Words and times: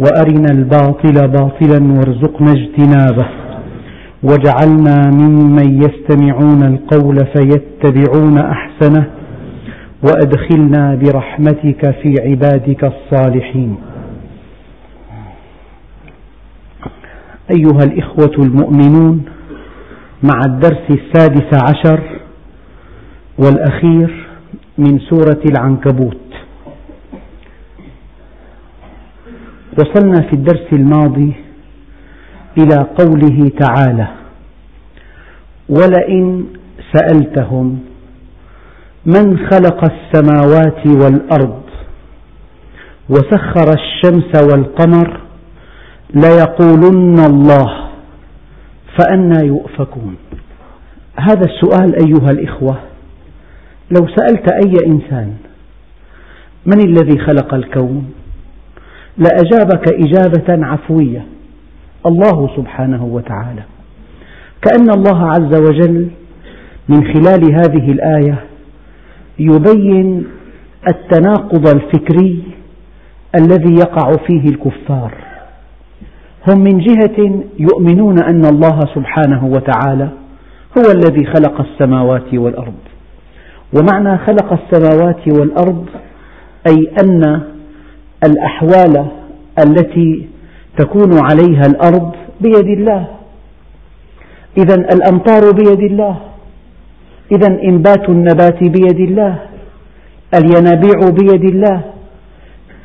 وأرنا 0.00 0.46
الباطل 0.50 1.28
باطلا 1.28 1.92
وارزقنا 1.92 2.52
اجتنابه. 2.52 3.26
واجعلنا 4.22 5.10
ممن 5.12 5.82
يستمعون 5.82 6.62
القول 6.62 7.16
فيتبعون 7.16 8.38
أحسنه. 8.38 9.04
وأدخلنا 10.02 10.94
برحمتك 10.94 11.90
في 12.02 12.14
عبادك 12.20 12.84
الصالحين. 12.84 13.76
أيها 17.50 17.84
الإخوة 17.84 18.44
المؤمنون 18.44 19.24
مع 20.22 20.40
الدرس 20.46 20.90
السادس 20.90 21.62
عشر 21.68 22.00
والأخير 23.38 24.26
من 24.78 24.98
سورة 24.98 25.40
العنكبوت. 25.50 26.29
وصلنا 29.78 30.20
في 30.28 30.32
الدرس 30.32 30.72
الماضي 30.72 31.32
إلى 32.58 32.86
قوله 32.98 33.50
تعالى: 33.60 34.08
ولئن 35.68 36.44
سألتهم 36.94 37.78
من 39.06 39.38
خلق 39.38 39.84
السماوات 39.84 40.86
والأرض 40.86 41.62
وسخر 43.08 43.74
الشمس 43.74 44.52
والقمر 44.52 45.20
ليقولن 46.14 47.18
الله 47.18 47.88
فأنى 48.98 49.46
يؤفكون. 49.46 50.16
هذا 51.16 51.44
السؤال 51.44 51.94
أيها 52.06 52.30
الإخوة 52.30 52.78
لو 53.90 54.06
سألت 54.16 54.52
أي 54.52 54.72
إنسان 54.86 55.34
من 56.66 56.80
الذي 56.88 57.18
خلق 57.18 57.54
الكون؟ 57.54 58.12
لأجابك 59.20 59.92
إجابة 59.92 60.66
عفوية. 60.66 61.26
الله 62.06 62.56
سبحانه 62.56 63.04
وتعالى. 63.04 63.62
كأن 64.62 64.90
الله 64.90 65.26
عز 65.26 65.60
وجل 65.60 66.08
من 66.88 67.04
خلال 67.04 67.44
هذه 67.44 67.92
الآية 67.92 68.44
يبين 69.38 70.26
التناقض 70.88 71.68
الفكري 71.68 72.42
الذي 73.34 73.74
يقع 73.74 74.12
فيه 74.26 74.44
الكفار. 74.48 75.14
هم 76.48 76.60
من 76.60 76.78
جهة 76.78 77.44
يؤمنون 77.58 78.22
أن 78.22 78.44
الله 78.44 78.80
سبحانه 78.94 79.46
وتعالى 79.46 80.08
هو 80.78 80.90
الذي 80.92 81.26
خلق 81.26 81.60
السماوات 81.60 82.34
والأرض. 82.34 82.74
ومعنى 83.78 84.18
خلق 84.18 84.52
السماوات 84.52 85.28
والأرض 85.28 85.86
أي 86.68 86.92
أن 87.04 87.42
الأحوال 88.24 89.06
التي 89.58 90.26
تكون 90.78 91.10
عليها 91.18 91.66
الأرض 91.66 92.12
بيد 92.40 92.68
الله. 92.78 93.06
إذا 94.58 94.74
الأمطار 94.74 95.52
بيد 95.52 95.80
الله. 95.80 96.16
إذا 97.32 97.62
إنبات 97.62 98.08
النبات 98.08 98.60
بيد 98.64 99.00
الله. 99.00 99.38
الينابيع 100.34 100.98
بيد 101.20 101.44
الله. 101.44 101.80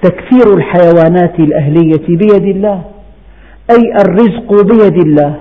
تكثير 0.01 0.53
الحيوانات 0.57 1.40
الأهلية 1.40 2.07
بيد 2.07 2.56
الله. 2.56 2.84
أي 3.72 3.84
الرزق 4.06 4.50
بيد 4.63 4.97
الله. 5.07 5.35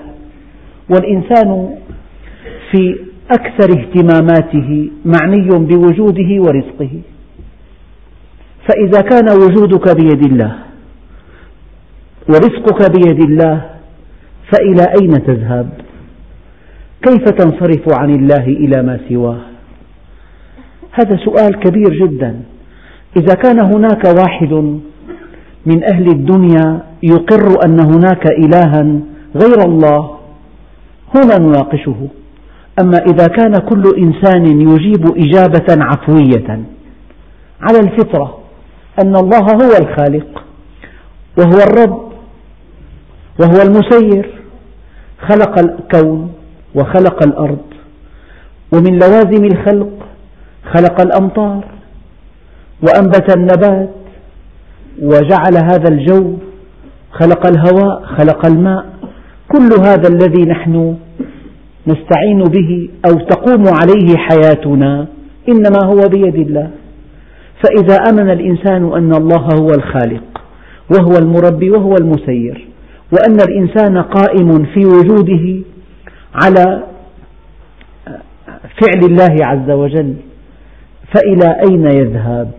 والإنسان 0.90 1.74
في 2.70 2.96
أكثر 3.30 3.68
اهتماماته 3.80 4.90
معني 5.04 5.48
بوجوده 5.48 6.30
ورزقه. 6.42 6.90
فإذا 8.68 9.00
كان 9.00 9.26
وجودك 9.42 9.96
بيد 9.96 10.26
الله 10.32 10.58
ورزقك 12.28 12.90
بيد 12.90 13.20
الله 13.20 13.70
فإلى 14.52 14.84
أين 15.00 15.24
تذهب؟ 15.26 15.68
كيف 17.02 17.24
تنصرف 17.24 17.98
عن 17.98 18.10
الله 18.10 18.44
إلى 18.46 18.82
ما 18.82 19.00
سواه؟ 19.08 19.40
هذا 20.92 21.16
سؤال 21.16 21.60
كبير 21.60 22.06
جدا، 22.06 22.40
إذا 23.16 23.34
كان 23.34 23.60
هناك 23.60 24.04
واحد 24.04 24.52
من 25.66 25.84
أهل 25.92 26.08
الدنيا 26.08 26.82
يقر 27.02 27.48
أن 27.66 27.80
هناك 27.80 28.26
إلها 28.38 28.82
غير 29.42 29.60
الله 29.64 30.18
هنا 31.14 31.38
نناقشه، 31.38 32.08
أما 32.82 32.98
إذا 32.98 33.26
كان 33.26 33.52
كل 33.52 33.82
إنسان 33.98 34.46
يجيب 34.46 35.04
إجابة 35.16 35.84
عفوية 35.84 36.64
على 37.60 37.78
الفطرة 37.78 38.43
أن 39.02 39.16
الله 39.16 39.38
هو 39.40 39.70
الخالق 39.80 40.44
وهو 41.38 41.58
الرب 41.68 42.12
وهو 43.40 43.62
المسير 43.62 44.30
خلق 45.28 45.58
الكون 45.58 46.32
وخلق 46.74 47.26
الأرض 47.26 47.64
ومن 48.72 48.98
لوازم 48.98 49.44
الخلق 49.44 49.90
خلق 50.74 51.00
الأمطار 51.00 51.64
وأنبت 52.82 53.36
النبات 53.36 53.90
وجعل 55.02 55.56
هذا 55.64 55.88
الجو 55.88 56.36
خلق 57.12 57.46
الهواء 57.46 58.02
خلق 58.04 58.46
الماء 58.46 58.84
كل 59.48 59.68
هذا 59.86 60.08
الذي 60.08 60.42
نحن 60.44 60.96
نستعين 61.86 62.42
به 62.42 62.88
أو 63.06 63.18
تقوم 63.18 63.64
عليه 63.68 64.16
حياتنا 64.16 65.06
إنما 65.48 65.78
هو 65.84 66.08
بيد 66.08 66.34
الله. 66.36 66.70
فإذا 67.64 67.96
أمن 68.10 68.30
الإنسان 68.30 68.92
أن 68.92 69.14
الله 69.14 69.48
هو 69.60 69.68
الخالق 69.70 70.42
وهو 70.90 71.18
المربي 71.18 71.70
وهو 71.70 71.94
المسير 71.94 72.68
وأن 73.12 73.36
الإنسان 73.48 74.02
قائم 74.02 74.64
في 74.64 74.80
وجوده 74.86 75.62
على 76.34 76.82
فعل 78.82 79.04
الله 79.04 79.46
عز 79.46 79.70
وجل 79.70 80.14
فإلى 81.14 81.56
أين 81.70 81.84
يذهب؟ 81.84 82.50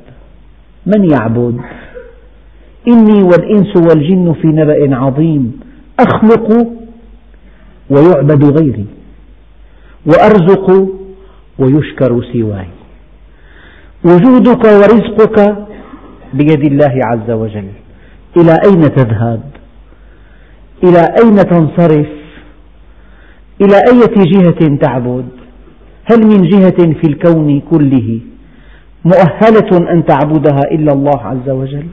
من 0.86 1.12
يعبد؟ 1.12 1.58
إني 2.88 3.24
والإنس 3.24 3.76
والجن 3.78 4.34
في 4.42 4.48
نبأ 4.48 4.96
عظيم 4.96 5.60
أخلق 6.00 6.68
ويعبد 7.90 8.60
غيري 8.60 8.86
وأرزق 10.06 10.88
ويشكر 11.60 12.22
سواي 12.34 12.68
وجودك 14.06 14.64
ورزقك 14.80 15.38
بيد 16.34 16.64
الله 16.72 16.94
عز 17.10 17.30
وجل 17.32 17.68
إلى 18.38 18.54
أين 18.66 18.82
تذهب؟ 18.82 19.42
إلى 20.84 21.02
أين 21.24 21.36
تنصرف؟ 21.36 22.08
إلى 23.62 23.78
أية 23.92 24.16
جهة 24.34 24.76
تعبد؟ 24.76 25.26
هل 26.12 26.20
من 26.32 26.42
جهة 26.50 26.80
في 27.02 27.08
الكون 27.08 27.62
كله 27.72 28.20
مؤهلة 29.06 29.92
أن 29.92 30.06
تعبدها 30.06 30.62
إلا 30.72 30.92
الله 30.94 31.20
عز 31.22 31.50
وجل؟ 31.50 31.88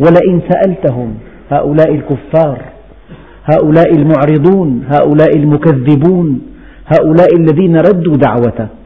ولئن 0.00 0.40
سألتهم 0.50 1.14
هؤلاء 1.50 1.94
الكفار 1.94 2.58
هؤلاء 3.44 3.94
المعرضون 3.94 4.84
هؤلاء 4.90 5.36
المكذبون 5.36 6.40
هؤلاء 6.86 7.36
الذين 7.36 7.76
ردوا 7.76 8.16
دعوتك 8.16 8.79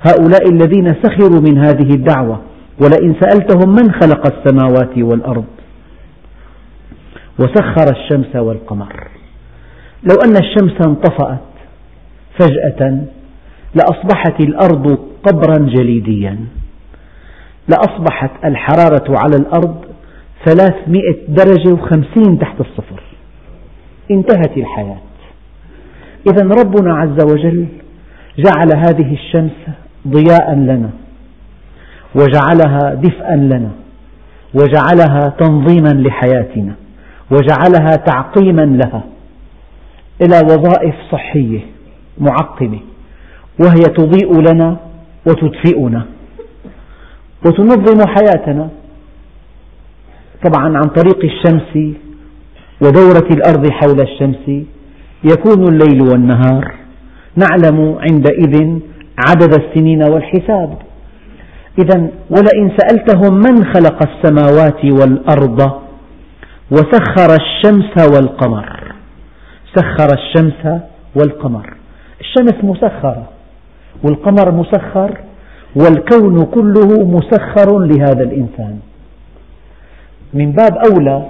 هؤلاء 0.00 0.48
الذين 0.52 0.94
سخروا 1.02 1.40
من 1.40 1.58
هذه 1.58 1.94
الدعوة 1.94 2.40
ولئن 2.82 3.14
سألتهم 3.20 3.70
من 3.70 3.92
خلق 3.92 4.36
السماوات 4.36 4.98
والأرض؟ 4.98 5.44
وسخر 7.38 7.96
الشمس 7.96 8.36
والقمر. 8.36 9.08
لو 10.02 10.16
أن 10.24 10.36
الشمس 10.36 10.86
انطفأت 10.86 11.40
فجأة 12.40 13.04
لأصبحت 13.74 14.40
الأرض 14.40 14.98
قبرا 15.22 15.58
جليديا. 15.58 16.38
لأصبحت 17.68 18.30
الحرارة 18.44 19.18
على 19.18 19.36
الأرض 19.36 19.84
ثلاثمئة 20.44 21.16
درجة 21.28 21.72
وخمسين 21.72 22.38
تحت 22.38 22.60
الصفر. 22.60 23.02
انتهت 24.10 24.56
الحياة. 24.56 25.00
إذا 26.30 26.44
ربنا 26.44 26.94
عز 26.96 27.24
وجل 27.32 27.66
جعل 28.38 28.76
هذه 28.76 29.12
الشمس 29.12 29.66
ضياء 30.08 30.54
لنا 30.54 30.90
وجعلها 32.14 32.94
دفئا 32.94 33.36
لنا 33.36 33.70
وجعلها 34.54 35.28
تنظيما 35.38 35.88
لحياتنا 35.88 36.74
وجعلها 37.30 37.96
تعقيما 38.06 38.62
لها 38.62 39.02
إلى 40.22 40.36
وظائف 40.40 40.94
صحية 41.12 41.60
معقمة 42.18 42.78
وهي 43.60 43.82
تضيء 43.96 44.40
لنا 44.40 44.76
وتدفئنا 45.26 46.04
وتنظم 47.46 48.06
حياتنا 48.06 48.68
طبعا 50.44 50.76
عن 50.76 50.88
طريق 50.88 51.18
الشمس 51.24 51.96
ودورة 52.82 53.28
الأرض 53.30 53.70
حول 53.70 54.00
الشمس 54.00 54.64
يكون 55.24 55.68
الليل 55.68 56.02
والنهار 56.02 56.74
نعلم 57.36 57.98
عندئذ 58.10 58.78
عدد 59.18 59.54
السنين 59.54 60.02
والحساب. 60.02 60.76
إذا 61.78 62.08
ولئن 62.30 62.72
سألتهم 62.76 63.34
من 63.34 63.64
خلق 63.64 63.98
السماوات 64.08 64.84
والأرض 64.84 65.80
وسخر 66.70 67.36
الشمس 67.42 68.12
والقمر. 68.14 68.94
سخر 69.76 70.08
الشمس 70.12 70.80
والقمر. 71.14 71.74
الشمس 72.20 72.64
مسخرة 72.64 73.28
والقمر 74.04 74.50
مسخر 74.50 75.18
والكون 75.76 76.44
كله 76.44 77.04
مسخر 77.04 77.78
لهذا 77.78 78.22
الإنسان. 78.22 78.78
من 80.34 80.52
باب 80.52 80.78
أولى 80.92 81.26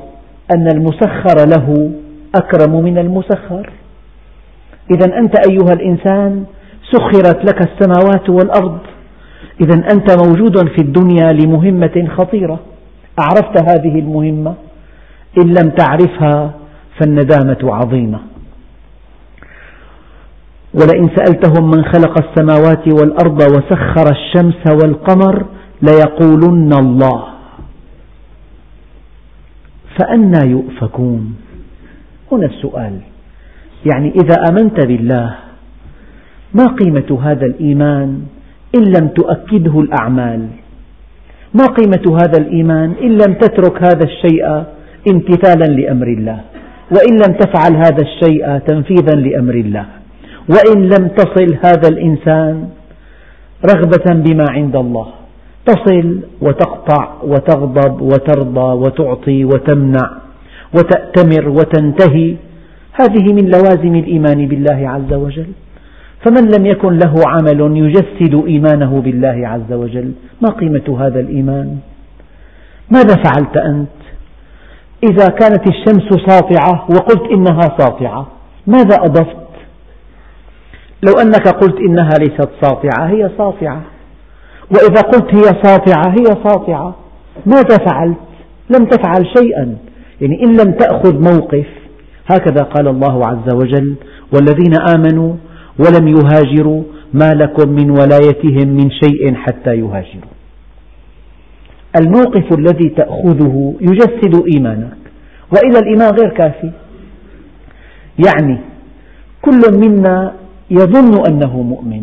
أن 0.55 0.69
المسخر 0.75 1.47
له 1.47 1.93
أكرم 2.35 2.85
من 2.85 2.99
المسخر. 2.99 3.71
إذا 4.91 5.19
أنت 5.19 5.35
أيها 5.49 5.73
الإنسان 5.73 6.45
سخرت 6.93 7.45
لك 7.45 7.69
السماوات 7.69 8.31
والأرض. 8.31 8.79
إذا 9.61 9.75
أنت 9.75 10.27
موجود 10.27 10.69
في 10.69 10.79
الدنيا 10.79 11.33
لمهمة 11.33 12.09
خطيرة. 12.17 12.61
أعرفت 13.21 13.63
هذه 13.69 13.99
المهمة؟ 13.99 14.55
إن 15.39 15.47
لم 15.47 15.71
تعرفها 15.71 16.51
فالندامة 17.01 17.59
عظيمة. 17.63 18.19
ولئن 20.75 21.11
سألتهم 21.17 21.71
من 21.71 21.85
خلق 21.85 22.15
السماوات 22.29 22.89
والأرض 22.89 23.41
وسخر 23.41 24.05
الشمس 24.11 24.83
والقمر 24.83 25.47
ليقولن 25.83 26.73
الله. 26.73 27.25
فأنى 30.01 30.51
يؤفكون؟ 30.51 31.35
هنا 32.33 32.47
السؤال. 32.47 32.99
يعني 33.93 34.13
إذا 34.23 34.35
آمنت 34.51 34.87
بالله 34.87 35.50
ما 36.55 36.67
قيمة 36.67 37.19
هذا 37.23 37.47
الإيمان 37.47 38.23
إن 38.77 38.85
لم 38.85 39.09
تؤكده 39.09 39.81
الأعمال؟ 39.81 40.49
ما 41.55 41.67
قيمة 41.67 42.17
هذا 42.23 42.39
الإيمان 42.39 42.95
إن 43.03 43.13
لم 43.13 43.33
تترك 43.35 43.83
هذا 43.83 44.05
الشيء 44.05 44.65
امتثالا 45.11 45.65
لأمر 45.65 46.07
الله؟ 46.07 46.41
وإن 46.91 47.15
لم 47.15 47.33
تفعل 47.39 47.77
هذا 47.77 48.03
الشيء 48.03 48.59
تنفيذا 48.59 49.15
لأمر 49.15 49.55
الله؟ 49.55 49.87
وإن 50.49 50.83
لم 50.83 51.09
تصل 51.09 51.59
هذا 51.65 51.89
الإنسان 51.89 52.69
رغبة 53.75 54.07
بما 54.15 54.47
عند 54.51 54.77
الله؟ 54.77 55.07
تصل 55.67 56.21
وتقطع 56.41 57.15
وتغضب 57.23 58.01
وترضى 58.01 58.73
وتعطي 58.85 59.45
وتمنع 59.45 60.11
وتأتمر 60.75 61.49
وتنتهي؟ 61.49 62.37
هذه 62.93 63.33
من 63.33 63.45
لوازم 63.45 63.95
الإيمان 63.95 64.47
بالله 64.47 64.89
عز 64.89 65.13
وجل. 65.13 65.53
فمن 66.25 66.51
لم 66.59 66.67
يكن 66.67 66.99
له 66.99 67.15
عمل 67.27 67.77
يجسد 67.77 68.45
إيمانه 68.47 69.01
بالله 69.01 69.49
عز 69.49 69.73
وجل. 69.73 70.13
ما 70.43 70.49
قيمة 70.49 71.07
هذا 71.07 71.21
الإيمان؟ 71.21 71.79
ماذا 72.91 73.15
فعلت 73.15 73.57
أنت؟ 73.57 73.89
إذا 75.05 75.27
كانت 75.27 75.63
الشمس 75.69 76.27
ساطعة 76.27 76.87
وقلت 76.91 77.33
إنها 77.33 77.61
ساطعة 77.79 78.27
ماذا 78.67 78.97
أضفت؟ 79.01 79.37
لو 81.03 81.13
أنك 81.23 81.49
قلت 81.49 81.77
إنها 81.77 82.11
ليست 82.19 82.49
ساطعة 82.63 83.07
هي 83.07 83.31
ساطعة. 83.39 83.81
وإذا 84.71 85.01
قلت 85.01 85.35
هي 85.35 85.63
ساطعة 85.63 86.11
هي 86.11 86.25
ساطعة. 86.45 86.95
ماذا 87.47 87.77
فعلت؟ 87.89 88.17
لم 88.71 88.85
تفعل 88.85 89.27
شيئا. 89.39 89.77
يعني 90.21 90.45
إن 90.45 90.57
لم 90.57 90.73
تأخذ 90.73 91.35
موقف 91.35 91.67
هكذا 92.27 92.63
قال 92.63 92.89
الله 92.89 93.27
عز 93.27 93.55
وجل 93.55 93.95
والذين 94.33 94.75
آمنوا 94.95 95.35
ولم 95.83 96.09
يهاجروا 96.09 96.83
ما 97.15 97.35
لكم 97.35 97.69
من 97.69 97.91
ولايتهم 97.91 98.69
من 98.69 98.91
شيء 98.91 99.35
حتى 99.35 99.71
يهاجروا. 99.71 100.35
الموقف 102.01 102.59
الذي 102.59 102.89
تأخذه 102.89 103.75
يجسد 103.81 104.43
إيمانك 104.55 104.97
وإذا 105.53 105.79
الإيمان 105.79 106.15
غير 106.15 106.29
كافي. 106.29 106.71
يعني 108.29 108.59
كل 109.43 109.61
منا 109.79 110.35
يظن 110.71 111.27
أنه 111.29 111.63
مؤمن 111.63 112.03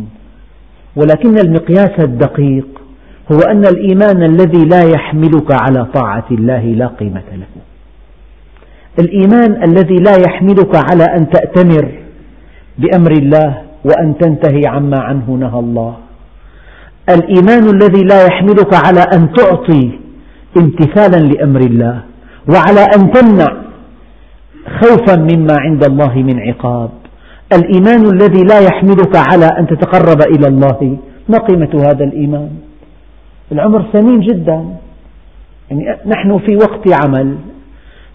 ولكن 0.95 1.37
المقياس 1.37 1.99
الدقيق 1.99 2.67
هو 3.31 3.39
أن 3.39 3.65
الإيمان 3.65 4.23
الذي 4.23 4.65
لا 4.65 4.83
يحملك 4.83 5.51
على 5.51 5.85
طاعة 5.85 6.25
الله 6.31 6.65
لا 6.65 6.87
قيمة 6.87 7.29
له. 7.33 7.47
الإيمان 8.99 9.63
الذي 9.63 9.95
لا 9.95 10.15
يحملك 10.27 10.75
على 10.75 11.03
أن 11.03 11.29
تأتمر 11.29 11.91
بأمر 12.77 13.11
الله 13.11 13.66
وأن 13.85 14.17
تنتهي 14.17 14.67
عما 14.67 14.99
عنه 14.99 15.31
نهى 15.31 15.59
الله. 15.59 15.95
الإيمان 17.09 17.63
الذي 17.69 18.03
لا 18.03 18.25
يحملك 18.25 18.71
على 18.85 18.99
أن 18.99 19.33
تعطي 19.33 19.99
امتثالا 20.57 21.17
لأمر 21.17 21.59
الله 21.59 22.01
وعلى 22.53 22.83
أن 22.95 23.11
تمنع 23.11 23.51
خوفا 24.81 25.15
مما 25.15 25.55
عند 25.59 25.83
الله 25.83 26.13
من 26.15 26.39
عقاب. 26.39 26.89
الإيمان 27.53 28.05
الذي 28.05 28.43
لا 28.43 28.59
يحملك 28.59 29.13
على 29.31 29.45
أن 29.45 29.67
تتقرب 29.67 30.21
إلى 30.21 30.47
الله 30.47 30.97
ما 31.29 31.37
قيمة 31.37 31.83
هذا 31.87 32.03
الإيمان؟ 32.03 32.49
العمر 33.51 33.85
ثمين 33.93 34.19
جدا. 34.19 34.65
يعني 35.71 35.97
نحن 36.05 36.37
في 36.37 36.55
وقت 36.55 37.03
عمل 37.03 37.37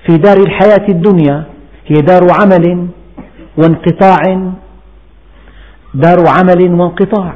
في 0.07 0.17
دار 0.17 0.37
الحياة 0.37 0.87
الدنيا 0.89 1.45
هي 1.87 2.01
دار 2.01 2.27
عمل 2.41 2.87
وانقطاع 3.57 4.53
دار 5.95 6.25
عمل 6.29 6.81
وانقطاع. 6.81 7.35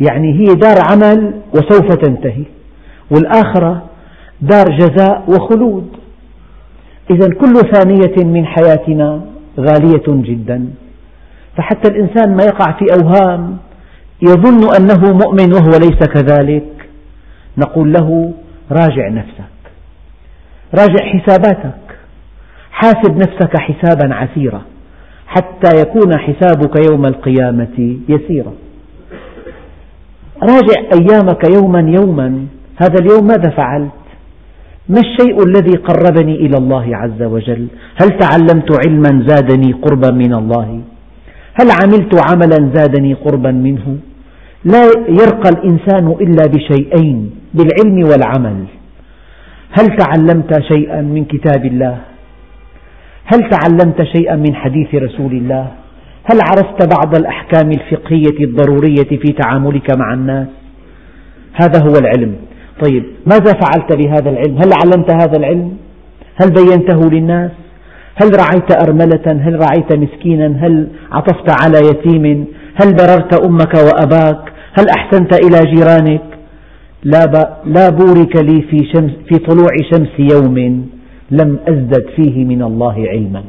يعني 0.00 0.32
هي 0.40 0.54
دار 0.54 0.76
عمل 0.90 1.40
وسوف 1.54 1.94
تنتهي. 1.94 2.44
والآخرة 3.10 3.82
دار 4.40 4.64
جزاء 4.64 5.24
وخلود. 5.28 5.88
إذا 7.10 7.28
كل 7.28 7.54
ثانية 7.72 8.24
من 8.24 8.46
حياتنا 8.46 9.20
غالية 9.60 10.06
جدا. 10.06 10.70
فحتى 11.56 11.90
الإنسان 11.90 12.36
ما 12.36 12.44
يقع 12.44 12.72
في 12.72 12.84
أوهام 13.02 13.56
يظن 14.22 14.74
أنه 14.76 15.12
مؤمن 15.12 15.52
وهو 15.52 15.70
ليس 15.70 16.08
كذلك. 16.08 16.88
نقول 17.58 17.92
له 17.92 18.32
راجع 18.70 19.08
نفسك. 19.08 19.58
راجع 20.74 21.04
حساباتك. 21.04 21.98
حاسب 22.70 23.16
نفسك 23.16 23.56
حسابا 23.56 24.14
عسيرا. 24.14 24.62
حتى 25.28 25.70
يكون 25.80 26.18
حسابك 26.18 26.74
يوم 26.90 27.06
القيامة 27.06 27.96
يسيرا. 28.08 28.52
راجع 30.42 30.78
أيامك 30.98 31.42
يوما 31.56 31.80
يوما 31.98 32.46
هذا 32.82 32.98
اليوم 33.00 33.26
ماذا 33.26 33.50
فعلت؟ 33.50 33.98
ما 34.88 35.00
الشيء 35.00 35.36
الذي 35.48 35.76
قربني 35.88 36.34
إلى 36.34 36.56
الله 36.58 36.96
عز 36.96 37.22
وجل؟ 37.22 37.66
هل 38.00 38.08
تعلمت 38.18 38.70
علما 38.86 39.26
زادني 39.28 39.72
قربا 39.72 40.10
من 40.10 40.34
الله؟ 40.34 40.80
هل 41.60 41.68
عملت 41.82 42.12
عملا 42.28 42.70
زادني 42.74 43.14
قربا 43.14 43.50
منه؟ 43.50 43.96
لا 44.64 44.82
يرقى 45.08 45.48
الإنسان 45.56 46.06
إلا 46.20 46.44
بشيئين 46.54 47.30
بالعلم 47.54 48.08
والعمل. 48.08 48.64
هل 49.78 49.86
تعلمت 49.96 50.62
شيئا 50.62 51.00
من 51.02 51.24
كتاب 51.24 51.64
الله؟ 51.64 51.96
هل 53.32 53.50
تعلمت 53.50 54.02
شيئا 54.02 54.36
من 54.36 54.54
حديث 54.54 54.94
رسول 54.94 55.32
الله؟ 55.32 55.66
هل 56.24 56.38
عرفت 56.42 56.96
بعض 56.96 57.16
الأحكام 57.16 57.70
الفقهية 57.70 58.44
الضرورية 58.44 59.18
في 59.22 59.32
تعاملك 59.32 59.96
مع 59.98 60.14
الناس؟ 60.14 60.46
هذا 61.54 61.82
هو 61.82 61.92
العلم. 61.98 62.34
طيب 62.84 63.04
ماذا 63.26 63.52
فعلت 63.52 63.92
بهذا 63.96 64.30
العلم؟ 64.30 64.58
هل 64.58 64.70
علمت 64.82 65.10
هذا 65.10 65.36
العلم؟ 65.38 65.76
هل 66.42 66.50
بينته 66.50 67.10
للناس؟ 67.10 67.50
هل 68.22 68.30
رعيت 68.36 68.88
أرملة؟ 68.88 69.26
هل 69.26 69.60
رعيت 69.60 69.92
مسكينا؟ 69.92 70.66
هل 70.66 70.88
عطفت 71.12 71.62
على 71.62 71.78
يتيم؟ 71.78 72.46
هل 72.82 72.94
بررت 72.94 73.46
أمك 73.46 73.74
وأباك؟ 73.74 74.52
هل 74.78 74.86
أحسنت 74.98 75.34
إلى 75.44 75.74
جيرانك؟ 75.74 76.22
لا, 77.04 77.90
بورك 77.90 78.36
لي 78.36 78.62
في, 78.62 78.76
شمس 78.94 79.12
في 79.28 79.38
طلوع 79.38 79.68
شمس 79.92 80.32
يوم. 80.32 80.97
لم 81.30 81.58
أزدد 81.68 82.04
فيه 82.16 82.44
من 82.44 82.62
الله 82.62 82.96
علما. 83.08 83.42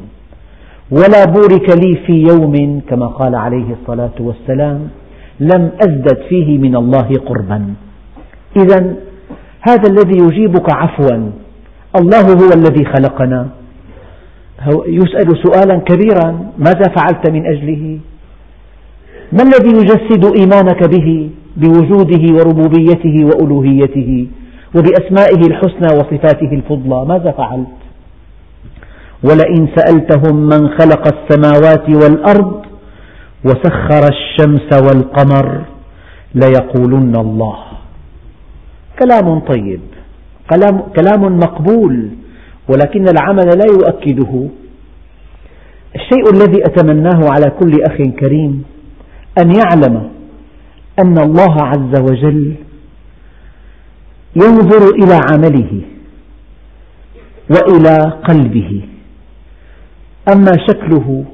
ولا 0.90 1.24
بورك 1.24 1.68
لي 1.82 1.92
في 2.06 2.24
يوم 2.30 2.80
كما 2.88 3.06
قال 3.06 3.34
عليه 3.34 3.76
الصلاة 3.80 4.16
والسلام 4.20 4.88
لم 5.40 5.70
أزدد 5.86 6.18
فيه 6.28 6.58
من 6.58 6.76
الله 6.76 7.08
قربا. 7.26 7.74
إذا 8.56 8.94
هذا 9.60 9.86
الذي 9.90 10.16
يجيبك 10.24 10.74
عفوا 10.74 11.30
الله 12.00 12.20
هو 12.20 12.50
الذي 12.54 12.84
خلقنا. 12.84 13.48
يسأل 14.86 15.28
سؤالا 15.44 15.76
كبيرا 15.76 16.52
ماذا 16.58 16.86
فعلت 16.96 17.30
من 17.30 17.46
أجله؟ 17.46 17.98
ما 19.32 19.42
الذي 19.42 19.72
يجسد 19.80 20.24
إيمانك 20.40 20.80
به 20.88 21.30
بوجوده 21.56 22.24
وربوبيته 22.36 23.16
وألوهيته؟ 23.24 24.26
وبأسمائه 24.74 25.40
الحسنى 25.50 25.98
وصفاته 25.98 26.52
الفضلى. 26.52 27.04
ماذا 27.04 27.30
فعلت؟ 27.30 27.76
ولئن 29.24 29.68
سألتهم 29.76 30.36
من 30.36 30.68
خلق 30.68 31.04
السماوات 31.14 31.88
والأرض 31.88 32.62
وسخر 33.44 34.04
الشمس 34.14 34.68
والقمر 34.72 35.64
ليقولن 36.34 37.16
الله. 37.16 37.56
كلام 39.02 39.38
طيب. 39.38 39.80
كلام, 40.50 40.82
كلام 40.96 41.38
مقبول 41.38 42.08
ولكن 42.68 43.04
العمل 43.08 43.46
لا 43.46 43.66
يؤكده. 43.72 44.48
الشيء 45.94 46.30
الذي 46.34 46.62
أتمناه 46.62 47.20
على 47.30 47.50
كل 47.60 47.82
أخ 47.90 47.96
كريم 48.20 48.64
أن 49.38 49.50
يعلم 49.50 50.10
أن 50.98 51.18
الله 51.18 51.54
عز 51.62 52.00
وجل 52.00 52.54
ينظر 54.36 54.94
إلى 54.94 55.20
عمله 55.32 55.80
وإلى 57.50 58.12
قلبه. 58.28 58.82
أما 60.32 60.52
شكله 60.68 61.24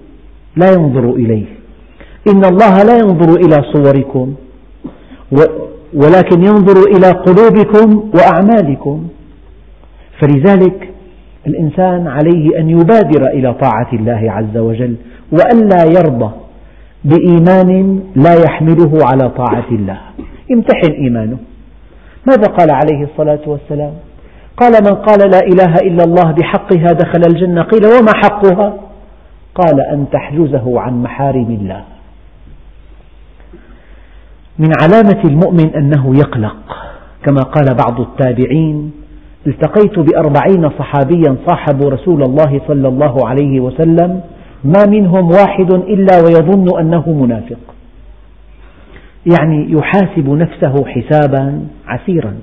لا 0.57 0.73
ينظر 0.73 1.11
إليه. 1.11 1.45
إن 2.29 2.45
الله 2.45 2.83
لا 2.83 2.97
ينظر 2.97 3.41
إلى 3.41 3.63
صوركم 3.73 4.35
ولكن 5.95 6.45
ينظر 6.45 6.83
إلى 6.97 7.11
قلوبكم 7.11 8.11
وأعمالكم. 8.15 9.09
فلذلك 10.21 10.91
الإنسان 11.47 12.07
عليه 12.07 12.59
أن 12.59 12.71
يبادر 12.71 13.27
إلى 13.27 13.55
طاعة 13.55 13.89
الله 13.93 14.33
عز 14.33 14.57
وجل 14.57 14.97
وألا 15.33 15.85
يرضى 15.85 16.31
بإيمان 17.05 18.01
لا 18.17 18.35
يحمله 18.35 18.99
على 19.03 19.31
طاعة 19.31 19.69
الله. 19.71 20.01
امتحن 20.53 20.93
إيمانه. 20.93 21.39
ماذا 22.27 22.53
قال 22.59 22.71
عليه 22.71 23.05
الصلاة 23.05 23.41
والسلام؟ 23.47 23.93
قال 24.57 24.73
من 24.73 24.95
قال 24.95 25.31
لا 25.31 25.39
إله 25.39 25.75
إلا 25.75 26.05
الله 26.05 26.33
بحقها 26.33 26.87
دخل 26.87 27.21
الجنة 27.29 27.63
قيل 27.63 27.87
وما 27.87 28.13
حقها؟ 28.15 28.75
قال 29.55 29.81
أن 29.81 30.07
تحجزه 30.13 30.81
عن 30.81 31.03
محارم 31.03 31.59
الله. 31.61 31.85
من 34.59 34.71
علامة 34.83 35.23
المؤمن 35.25 35.75
أنه 35.75 36.17
يقلق 36.17 36.57
كما 37.25 37.41
قال 37.41 37.75
بعض 37.75 38.01
التابعين 38.01 38.93
التقيت 39.47 39.99
بأربعين 39.99 40.71
صحابيا 40.79 41.37
صاحبوا 41.47 41.91
رسول 41.91 42.23
الله 42.23 42.61
صلى 42.69 42.89
الله 42.89 43.29
عليه 43.29 43.61
وسلم 43.61 44.21
ما 44.65 44.87
منهم 44.87 45.31
واحد 45.31 45.71
إلا 45.71 46.17
ويظن 46.17 46.81
أنه 46.81 47.09
منافق. 47.09 47.76
يعني 49.27 49.73
يحاسب 49.73 50.29
نفسه 50.29 50.85
حسابا 50.87 51.67
عسيرا. 51.87 52.39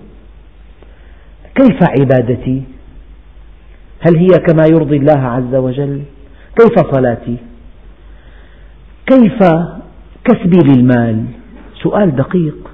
كيف 1.55 1.83
عبادتي؟ 1.99 2.63
هل 3.99 4.17
هي 4.17 4.27
كما 4.27 4.63
يرضي 4.71 4.97
الله 4.97 5.19
عز 5.19 5.55
وجل؟ 5.55 6.01
كيف 6.59 6.93
صلاتي؟ 6.93 7.37
كيف 9.05 9.39
كسبي 10.25 10.59
للمال؟ 10.69 11.25
سؤال 11.83 12.15
دقيق. 12.15 12.71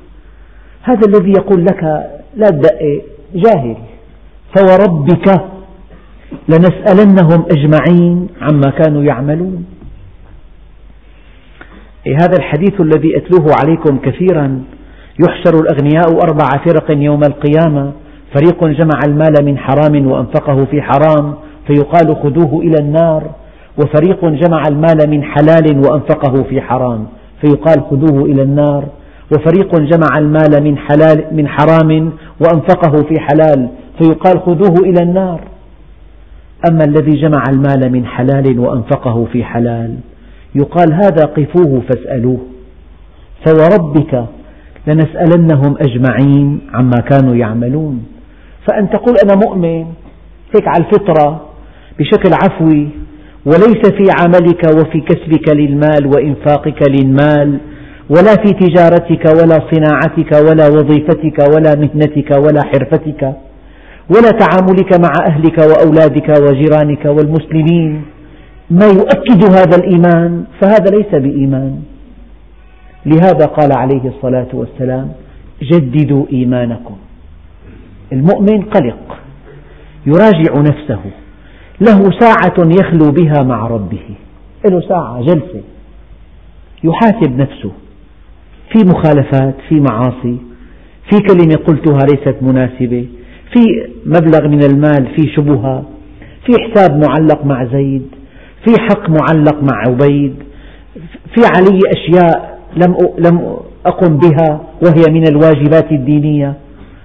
هذا 0.81 1.01
الذي 1.07 1.31
يقول 1.31 1.65
لك 1.65 1.83
لا 2.35 2.47
تدقق 2.47 3.01
جاهل. 3.35 3.77
فوربك 4.55 5.41
لنسألنهم 6.49 7.45
أجمعين 7.57 8.27
عما 8.41 8.69
كانوا 8.69 9.03
يعملون. 9.03 9.65
هذا 12.07 12.37
الحديث 12.39 12.81
الذي 12.81 13.17
أتلوه 13.17 13.55
عليكم 13.63 13.97
كثيرا. 13.97 14.61
يحشر 15.27 15.59
الأغنياء 15.59 16.21
أربع 16.23 16.49
فرق 16.65 16.91
يوم 16.91 17.21
القيامة. 17.23 17.91
فريق 18.35 18.63
جمع 18.63 18.99
المال 19.07 19.33
من 19.45 19.57
حرام 19.57 20.07
وأنفقه 20.07 20.65
في 20.65 20.81
حرام 20.81 21.33
فيقال 21.67 22.15
خذوه 22.15 22.61
إلى 22.61 22.75
النار. 22.81 23.23
وفريق 23.77 24.25
جمع 24.25 24.63
المال 24.69 25.09
من 25.09 25.23
حلال 25.23 25.81
وأنفقه 25.85 26.43
في 26.43 26.61
حرام 26.61 27.05
فيقال 27.41 27.83
خذوه 27.89 28.25
إلى 28.25 28.41
النار. 28.41 28.85
وفريق 29.31 29.75
جمع 29.75 30.17
المال 30.17 30.63
من 30.63 30.77
حلال 30.77 31.25
من 31.31 31.47
حرام 31.47 32.11
وأنفقه 32.41 33.03
في 33.03 33.19
حلال 33.19 33.69
فيقال 33.97 34.39
خذوه 34.39 34.89
إلى 34.89 35.03
النار. 35.03 35.39
أما 36.71 36.83
الذي 36.83 37.21
جمع 37.21 37.43
المال 37.49 37.91
من 37.91 38.05
حلال 38.05 38.59
وأنفقه 38.59 39.25
في 39.31 39.43
حلال 39.43 39.95
يقال 40.55 40.93
هذا 40.93 41.25
قفوه 41.25 41.81
فاسألوه. 41.89 42.39
فوربك 43.45 44.25
لنسألنهم 44.87 45.75
أجمعين 45.81 46.59
عما 46.73 46.97
كانوا 47.09 47.35
يعملون. 47.35 48.05
فأن 48.67 48.89
تقول 48.89 49.15
أنا 49.23 49.35
مؤمن 49.45 49.85
هيك 50.55 50.67
على 50.67 50.83
الفطرة 50.83 51.45
بشكل 51.99 52.29
عفوي 52.43 52.89
وليس 53.45 53.83
في 53.97 54.03
عملك 54.21 54.63
وفي 54.75 55.01
كسبك 55.01 55.55
للمال 55.55 56.07
وإنفاقك 56.15 56.89
للمال 56.89 57.59
ولا 58.09 58.35
في 58.35 58.53
تجارتك 58.53 59.25
ولا 59.25 59.57
صناعتك 59.71 60.31
ولا 60.31 60.67
وظيفتك 60.67 61.37
ولا 61.55 61.75
مهنتك 61.75 62.31
ولا 62.31 62.61
حرفتك 62.63 63.33
ولا 64.09 64.29
تعاملك 64.29 64.99
مع 64.99 65.11
أهلك 65.29 65.57
وأولادك 65.57 66.29
وجيرانك 66.29 67.05
والمسلمين. 67.05 68.01
ما 68.71 68.85
يؤكد 68.85 69.43
هذا 69.43 69.77
الإيمان 69.77 70.43
فهذا 70.61 70.97
ليس 70.97 71.21
بإيمان. 71.23 71.81
لهذا 73.05 73.45
قال 73.45 73.77
عليه 73.77 74.09
الصلاة 74.09 74.47
والسلام 74.53 75.11
جددوا 75.61 76.25
إيمانكم. 76.33 76.97
المؤمن 78.11 78.61
قلق 78.61 79.17
يراجع 80.05 80.61
نفسه 80.61 80.99
له 81.81 82.19
ساعة 82.19 82.69
يخلو 82.79 83.11
بها 83.11 83.43
مع 83.43 83.67
ربه. 83.67 84.15
له 84.71 84.81
ساعة 84.89 85.21
جلسة. 85.21 85.61
يحاسب 86.83 87.37
نفسه. 87.37 87.71
في 88.73 88.85
مخالفات 88.85 89.55
في 89.69 89.79
معاصي 89.79 90.37
في 91.09 91.17
كلمة 91.19 91.55
قلتها 91.55 91.99
ليست 91.99 92.35
مناسبة 92.41 93.07
في 93.53 93.89
مبلغ 94.05 94.47
من 94.47 94.63
المال 94.63 95.07
في 95.15 95.27
شبهة 95.35 95.83
في 96.45 96.51
حساب 96.63 97.03
معلق 97.07 97.45
مع 97.45 97.65
زيد. 97.65 98.07
في 98.65 98.73
حق 98.79 99.09
معلق 99.09 99.63
مع 99.63 99.83
عبيد 99.87 100.35
في 101.35 101.41
علي 101.55 101.79
أشياء 101.87 102.59
لم 102.77 102.95
لم 103.17 103.57
أقم 103.85 104.17
بها 104.17 104.61
وهي 104.85 105.03
من 105.09 105.23
الواجبات 105.29 105.91
الدينية. 105.91 106.53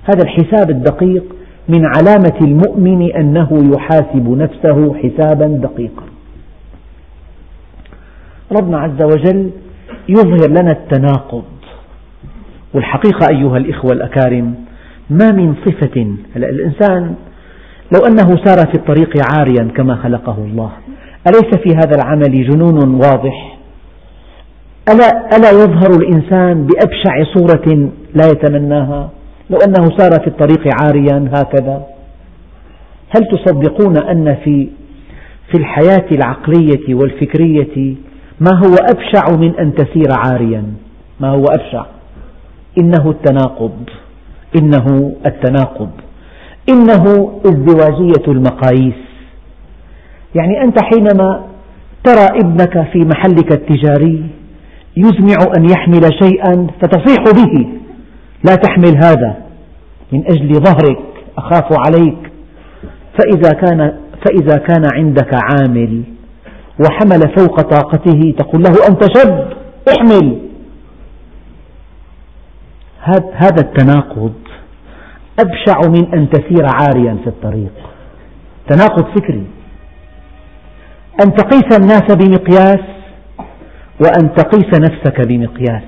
هذا 0.05 0.23
الحساب 0.23 0.71
الدقيق 0.71 1.25
من 1.69 1.83
علامة 1.87 2.39
المؤمن 2.43 3.13
أنه 3.13 3.71
يحاسب 3.75 4.29
نفسه 4.29 4.95
حسابا 4.95 5.47
دقيقا. 5.47 6.03
ربنا 8.53 8.79
عز 8.79 9.03
وجل 9.03 9.51
يظهر 10.09 10.51
لنا 10.51 10.73
التناقض. 10.73 11.45
والحقيقة 12.75 13.27
أيها 13.31 13.57
الإخوة 13.57 13.93
الأكارم 13.93 14.55
ما 15.11 15.33
من 15.33 15.55
صفة 15.67 16.07
الإنسان 16.37 17.15
لو 17.95 18.01
أنه 18.07 18.45
سار 18.45 18.67
في 18.67 18.75
الطريق 18.75 19.13
عاريا 19.37 19.69
كما 19.77 19.97
خلقه 19.97 20.39
الله 20.39 20.71
أليس 21.29 21.55
في 21.65 21.75
هذا 21.77 21.97
العمل 21.97 22.49
جنون 22.49 22.95
واضح؟ 22.95 23.59
ألا, 24.89 25.37
ألا 25.37 25.51
يظهر 25.51 25.91
الإنسان 25.91 26.67
بأبشع 26.67 27.33
صورة 27.35 27.91
لا 28.15 28.27
يتمناها؟ 28.27 29.11
لو 29.51 29.59
أنه 29.67 29.97
سار 29.97 30.21
في 30.21 30.27
الطريق 30.27 30.69
عاريا 30.83 31.31
هكذا. 31.35 31.87
هل 33.17 33.23
تصدقون 33.33 33.99
أن 33.99 34.37
في 34.45 34.69
في 35.53 35.59
الحياة 35.59 36.07
العقلية 36.13 36.95
والفكرية 36.95 37.95
ما 38.41 38.51
هو 38.59 38.75
أبشع 38.75 39.37
من 39.37 39.59
أن 39.59 39.75
تسير 39.75 40.09
عاريا؟ 40.11 40.65
ما 41.21 41.29
هو 41.29 41.45
أبشع؟ 41.45 41.87
إنه 42.79 43.11
التناقض. 43.11 43.85
إنه 44.59 45.17
التناقض. 45.27 45.91
إنه 46.69 47.33
ازدواجية 47.47 48.25
المقاييس. 48.29 49.14
يعني 50.35 50.63
أنت 50.65 50.85
حينما 50.85 51.45
ترى 52.05 52.41
ابنك 52.41 52.93
في 52.93 52.99
محلك 52.99 53.53
التجاري 53.53 54.27
يزمع 54.97 55.37
أن 55.57 55.65
يحمل 55.71 56.11
شيئا 56.23 56.67
فتصيح 56.83 57.25
به 57.25 57.69
لا 58.45 58.55
تحمل 58.55 58.97
هذا 59.05 59.37
من 60.13 60.25
أجل 60.27 60.53
ظهرك 60.53 61.03
أخاف 61.39 61.65
عليك. 61.87 62.19
فإذا 63.19 63.51
كان 63.51 63.99
فإذا 64.27 64.59
كان 64.59 64.83
عندك 64.95 65.31
عامل 65.35 66.03
وحمل 66.81 67.21
فوق 67.37 67.61
طاقته 67.61 68.35
تقول 68.39 68.63
له 68.63 68.89
أنت 68.89 69.19
شب 69.19 69.45
احمل. 69.89 70.39
هذا 73.35 73.61
التناقض 73.61 74.35
أبشع 75.41 75.89
من 75.89 76.15
أن 76.15 76.31
تسير 76.31 76.67
عاريا 76.75 77.17
في 77.25 77.27
الطريق. 77.27 77.73
تناقض 78.69 79.05
فكري. 79.19 79.47
أن 81.23 81.35
تقيس 81.35 81.79
الناس 81.79 82.03
بمقياس 82.11 82.81
وأن 84.01 84.35
تقيس 84.35 84.81
نفسك 84.81 85.29
بمقياس. 85.29 85.83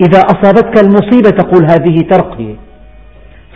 إذا 0.00 0.20
أصابتك 0.20 0.84
المصيبة 0.84 1.30
تقول 1.30 1.64
هذه 1.70 2.00
ترقية 2.10 2.54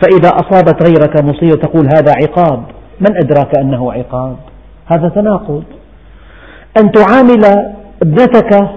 فإذا 0.01 0.29
أصابت 0.29 0.83
غيرك 0.83 1.23
مصيبة 1.23 1.55
تقول 1.55 1.85
هذا 1.85 2.13
عقاب. 2.23 2.63
من 2.99 3.17
أدراك 3.17 3.57
أنه 3.57 3.93
عقاب؟ 3.93 4.37
هذا 4.85 5.09
تناقض. 5.09 5.63
أن 6.77 6.91
تعامل 6.91 7.41
ابنتك 8.01 8.69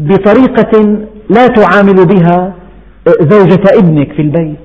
بطريقة 0.00 0.98
لا 1.30 1.46
تعامل 1.46 2.06
بها 2.06 2.52
زوجة 3.20 3.62
ابنك 3.78 4.12
في 4.12 4.22
البيت. 4.22 4.56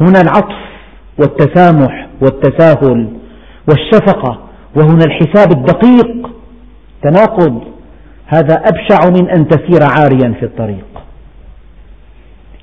هنا 0.00 0.20
العطف 0.20 0.60
والتسامح 1.18 2.08
والتساهل 2.20 3.19
والشفقة 3.68 4.38
وهنا 4.76 5.04
الحساب 5.06 5.52
الدقيق. 5.52 6.30
تناقض. 7.02 7.60
هذا 8.26 8.54
أبشع 8.54 9.10
من 9.10 9.30
أن 9.30 9.48
تسير 9.48 9.82
عاريا 9.82 10.34
في 10.40 10.42
الطريق. 10.42 10.86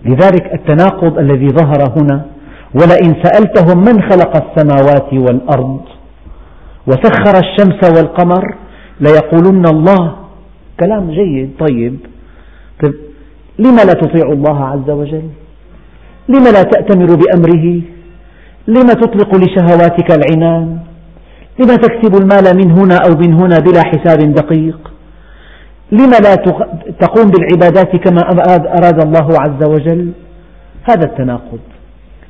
لذلك 0.05 0.53
التناقض 0.53 1.17
الذي 1.19 1.47
ظهر 1.47 1.93
هنا 1.97 2.25
ولئن 2.73 3.15
سألتهم 3.23 3.79
من 3.79 4.01
خلق 4.01 4.43
السماوات 4.43 5.13
والأرض 5.13 5.81
وسخر 6.87 7.39
الشمس 7.39 7.97
والقمر 7.97 8.55
ليقولن 8.99 9.65
الله. 9.65 10.15
كلام 10.79 11.11
جيد 11.11 11.51
طيب. 11.59 11.97
طيب 12.83 12.93
لم 13.59 13.75
لا 13.75 13.93
تطيع 13.93 14.31
الله 14.31 14.65
عز 14.65 14.89
وجل؟ 14.89 15.29
لم 16.29 16.43
لا 16.43 16.63
تأتمر 16.63 17.15
بأمره؟ 17.15 17.81
لم 18.67 18.87
تطلق 18.87 19.35
لشهواتك 19.35 20.11
العنان؟ 20.11 20.77
لم 21.59 21.75
تكسب 21.75 22.15
المال 22.15 22.57
من 22.57 22.71
هنا 22.71 22.97
أو 23.07 23.15
من 23.17 23.33
هنا 23.33 23.57
بلا 23.59 23.81
حساب 23.85 24.33
دقيق؟ 24.33 24.91
لم 25.91 26.11
لا 26.23 26.35
تقوم 26.99 27.31
بالعبادات 27.31 27.95
كما 27.95 28.21
أراد 28.79 29.01
الله 29.05 29.27
عز 29.39 29.69
وجل؟ 29.69 30.11
هذا 30.89 31.05
التناقض. 31.05 31.59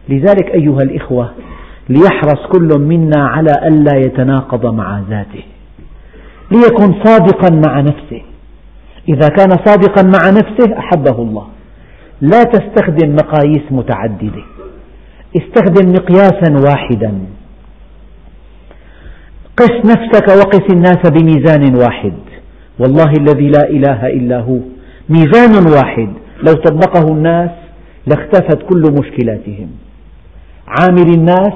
لذلك 0.09 0.51
أيها 0.53 0.81
الإخوة 0.81 1.31
ليحرص 1.89 2.47
كل 2.51 2.79
منا 2.79 3.27
على 3.27 3.51
ألا 3.63 3.97
يتناقض 3.97 4.65
مع 4.65 4.99
ذاته. 5.09 5.43
ليكن 6.51 7.03
صادقا 7.03 7.61
مع 7.67 7.81
نفسه. 7.81 8.21
إذا 9.09 9.29
كان 9.29 9.49
صادقا 9.65 10.03
مع 10.03 10.29
نفسه 10.29 10.79
أحبه 10.79 11.21
الله. 11.21 11.47
لا 12.21 12.43
تستخدم 12.43 13.15
مقاييس 13.15 13.71
متعددة. 13.71 14.43
استخدم 15.37 15.91
مقياسا 15.91 16.53
واحدا. 16.67 17.13
قس 19.57 19.71
نفسك 19.85 20.27
وقس 20.27 20.73
الناس 20.73 21.09
بميزان 21.09 21.75
واحد. 21.75 22.13
والله 22.79 23.11
الذي 23.19 23.47
لا 23.47 23.69
إله 23.69 24.07
إلا 24.07 24.39
هو. 24.39 24.59
ميزان 25.09 25.67
واحد. 25.73 26.09
لو 26.47 26.53
طبقه 26.53 27.13
الناس 27.13 27.51
لاختفت 28.07 28.63
كل 28.69 28.83
مشكلاتهم. 28.99 29.69
عامل 30.67 31.13
الناس 31.13 31.53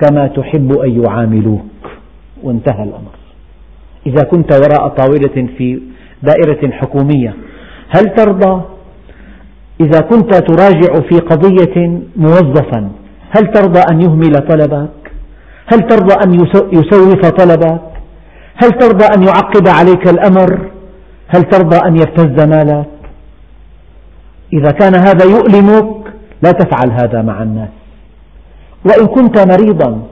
كما 0.00 0.26
تحب 0.26 0.78
أن 0.78 1.04
يعاملوك. 1.04 1.80
وانتهى 2.42 2.82
الأمر. 2.82 3.14
إذا 4.06 4.24
كنت 4.24 4.52
وراء 4.52 4.88
طاولة 4.88 5.48
في 5.58 5.80
دائرة 6.22 6.72
حكومية 6.72 7.34
هل 7.88 8.14
ترضى 8.16 8.62
إذا 9.80 10.00
كنت 10.00 10.34
تراجع 10.34 11.00
في 11.08 11.18
قضية 11.18 12.00
موظفا 12.16 12.90
هل 13.30 13.52
ترضى 13.52 13.80
أن 13.92 14.00
يهمل 14.00 14.32
طلبك؟ 14.48 15.12
هل 15.66 15.78
ترضى 15.78 16.14
أن 16.24 16.34
يسوف 16.72 17.26
طلبك؟ 17.26 17.80
هل 18.56 18.70
ترضى 18.70 19.04
أن 19.04 19.22
يعقد 19.22 19.68
عليك 19.68 20.08
الأمر؟ 20.08 20.70
هل 21.28 21.42
ترضى 21.42 21.76
أن 21.76 21.96
يبتز 21.96 22.46
مالك؟ 22.46 22.86
إذا 24.52 24.70
كان 24.70 24.94
هذا 24.94 25.24
يؤلمك 25.24 26.12
لا 26.42 26.52
تفعل 26.52 26.90
هذا 26.92 27.22
مع 27.22 27.42
الناس. 27.42 27.68
وإن 28.84 29.06
كنت 29.06 29.38
مريضا 29.38 30.02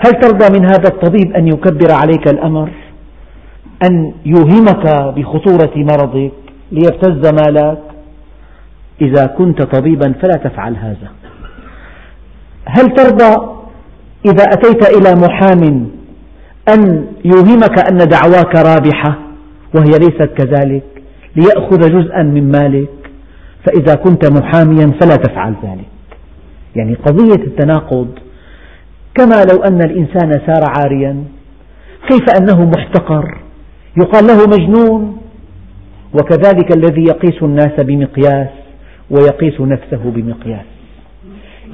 هل 0.00 0.12
ترضى 0.12 0.58
من 0.58 0.64
هذا 0.66 0.88
الطبيب 0.88 1.32
أن 1.32 1.48
يكبر 1.48 1.92
عليك 1.92 2.28
الأمر؟ 2.28 2.70
أن 3.84 4.12
يوهمك 4.26 5.14
بخطورة 5.16 5.72
مرضك 5.76 6.32
ليبتز 6.72 7.32
مالك؟ 7.32 7.85
إذا 9.00 9.26
كنت 9.26 9.62
طبيبا 9.62 10.12
فلا 10.22 10.36
تفعل 10.44 10.76
هذا. 10.76 11.10
هل 12.64 12.94
ترضى 12.94 13.56
إذا 14.26 14.44
أتيت 14.44 14.96
إلى 14.96 15.14
محام 15.20 15.90
أن 16.74 17.06
يوهمك 17.24 17.90
أن 17.90 17.96
دعواك 17.96 18.56
رابحة 18.56 19.18
وهي 19.74 19.90
ليست 19.98 20.30
كذلك 20.38 20.84
ليأخذ 21.36 21.78
جزءا 21.78 22.22
من 22.22 22.52
مالك؟ 22.52 22.88
فإذا 23.66 23.94
كنت 23.94 24.32
محاميا 24.32 24.92
فلا 25.00 25.16
تفعل 25.16 25.54
ذلك. 25.62 25.88
يعني 26.76 26.94
قضية 26.94 27.46
التناقض 27.46 28.08
كما 29.14 29.44
لو 29.52 29.62
أن 29.62 29.80
الإنسان 29.80 30.40
سار 30.46 30.64
عاريا 30.78 31.24
كيف 32.08 32.24
أنه 32.40 32.70
محتقر؟ 32.76 33.40
يقال 33.96 34.26
له 34.26 34.46
مجنون. 34.46 35.18
وكذلك 36.14 36.76
الذي 36.76 37.04
يقيس 37.04 37.42
الناس 37.42 37.80
بمقياس. 37.80 38.48
ويقيس 39.10 39.60
نفسه 39.60 40.02
بمقياس. 40.04 40.66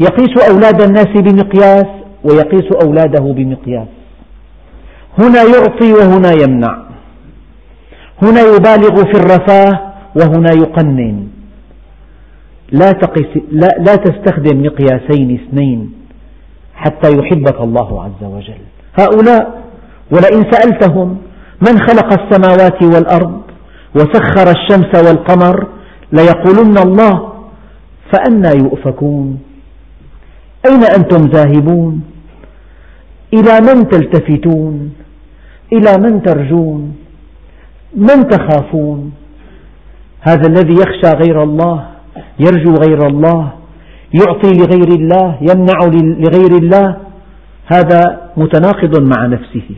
يقيس 0.01 0.51
أولاد 0.51 0.83
الناس 0.83 1.09
بمقياس 1.17 1.87
ويقيس 2.25 2.73
أولاده 2.85 3.33
بمقياس. 3.33 3.89
هنا 5.19 5.43
يعطي 5.43 5.93
وهنا 5.93 6.33
يمنع. 6.33 6.83
هنا 8.23 8.41
يبالغ 8.41 8.95
في 9.05 9.17
الرفاه 9.21 9.93
وهنا 10.17 10.51
يقنن. 10.53 11.29
لا, 12.73 12.91
تقس 12.93 13.31
لا, 13.51 13.69
لا 13.79 13.95
تستخدم 13.97 14.63
مقياسين 14.67 15.41
اثنين 15.41 15.93
حتى 16.75 17.11
يحبك 17.19 17.61
الله 17.61 18.03
عز 18.03 18.25
وجل. 18.25 18.63
هؤلاء 19.01 19.63
ولئن 20.11 20.51
سألتهم 20.51 21.19
من 21.69 21.79
خلق 21.79 22.21
السماوات 22.21 22.83
والأرض 22.83 23.43
وسخر 23.95 24.51
الشمس 24.51 25.05
والقمر 25.07 25.67
ليقولن 26.13 26.79
الله 26.79 27.33
فأنى 28.13 28.49
يؤفكون. 28.65 29.41
أين 30.67 30.83
أنتم 30.97 31.27
ذاهبون؟ 31.27 32.03
إلى 33.35 33.61
من 33.61 33.89
تلتفتون؟ 33.89 34.93
إلى 35.73 35.93
من 35.99 36.23
ترجون؟ 36.23 36.97
من 37.95 38.29
تخافون؟ 38.29 39.13
هذا 40.21 40.49
الذي 40.49 40.75
يخشى 40.75 41.17
غير 41.25 41.43
الله 41.43 41.87
يرجو 42.39 42.75
غير 42.75 43.07
الله 43.07 43.53
يعطي 44.15 44.51
لغير 44.53 44.89
الله 44.89 45.39
يمنع 45.41 45.79
لغير 45.95 46.59
الله 46.63 46.97
هذا 47.67 48.31
متناقض 48.37 49.01
مع 49.17 49.27
نفسه. 49.27 49.69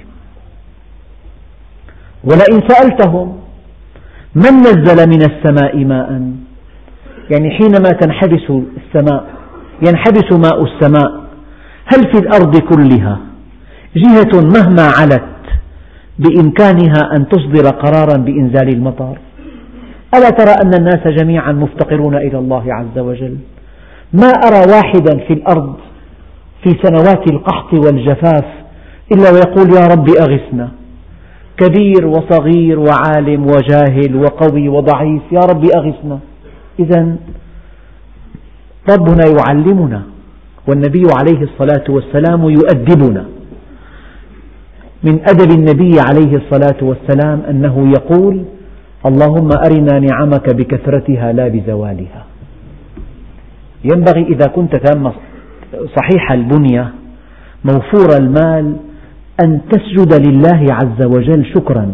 ولئن 2.25 2.68
سألتهم 2.68 3.44
من 4.35 4.61
نزل 4.61 5.09
من 5.09 5.23
السماء 5.23 5.85
ماء؟ 5.85 6.23
يعني 7.31 7.51
حينما 7.51 7.90
تنحبس 8.01 8.51
السماء 8.51 9.25
ينحبس 9.88 10.33
ماء 10.33 10.64
السماء 10.64 11.25
هل 11.87 12.12
في 12.12 12.18
الأرض 12.18 12.57
كلها 12.57 13.18
جهة 13.97 14.40
مهما 14.40 14.83
علت 14.99 15.25
بإمكانها 16.18 17.16
أن 17.16 17.29
تصدر 17.29 17.68
قرارا 17.68 18.16
بإنزال 18.16 18.68
المطر 18.68 19.18
ألا 20.14 20.31
ترى 20.31 20.55
أن 20.64 20.75
الناس 20.75 21.09
جميعا 21.20 21.53
مفتقرون 21.53 22.16
إلى 22.16 22.38
الله 22.38 22.75
عز 22.75 22.99
وجل؟ 22.99 23.37
ما 24.12 24.29
أرى 24.29 24.73
واحدا 24.73 25.27
في 25.27 25.33
الأرض 25.33 25.77
في 26.62 26.70
سنوات 26.83 27.31
القحط 27.33 27.75
والجفاف 27.75 28.44
إلا 29.12 29.31
ويقول 29.31 29.75
يا 29.75 29.87
رب 29.87 30.09
أغثنا؟ 30.09 30.68
كبير 31.57 32.07
وصغير 32.07 32.79
وعالم 32.79 33.47
وجاهل 33.47 34.17
وقوي 34.17 34.69
وضعيف. 34.69 35.23
يا 35.33 35.40
رب 35.51 35.64
أغثنا. 35.79 36.19
إذا 36.79 37.17
ربنا 38.90 39.25
يعلمنا 39.38 40.03
والنبي 40.69 41.05
عليه 41.19 41.43
الصلاة 41.43 41.85
والسلام 41.88 42.43
يؤدبنا. 42.43 43.25
من 45.03 45.21
أدب 45.21 45.51
النبي 45.59 46.01
عليه 46.09 46.37
الصلاة 46.37 46.81
والسلام 46.83 47.43
أنه 47.51 47.93
يقول 47.99 48.45
اللهم 49.07 49.49
أرنا 49.67 49.99
نعمك 49.99 50.55
بكثرتها 50.55 51.33
لا 51.33 51.49
بزوالها. 51.49 52.25
ينبغي 53.85 54.23
إذا 54.23 54.47
كنت 54.47 54.77
تام 54.77 55.12
صحيح 55.97 56.33
البنية 56.33 56.93
موفور 57.64 58.09
المال 58.21 58.77
أن 59.42 59.61
تسجد 59.70 60.29
لله 60.29 60.75
عز 60.75 61.03
وجل 61.03 61.47
شكرا 61.55 61.92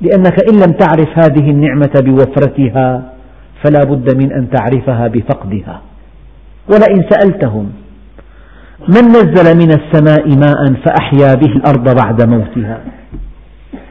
لأنك 0.00 0.36
إن 0.50 0.54
لم 0.54 0.72
تعرف 0.72 1.08
هذه 1.18 1.50
النعمة 1.50 1.92
بوفرتها 2.00 3.12
فلا 3.64 3.84
بد 3.84 4.16
من 4.16 4.32
أن 4.32 4.50
تعرفها 4.50 5.08
بفقدها. 5.08 5.80
ولئن 6.68 7.08
سألتهم 7.10 7.72
من 8.88 9.08
نزل 9.08 9.56
من 9.56 9.70
السماء 9.70 10.28
ماء 10.28 10.74
فأحيا 10.84 11.34
به 11.34 11.52
الأرض 11.52 11.94
بعد 12.02 12.28
موتها 12.28 12.80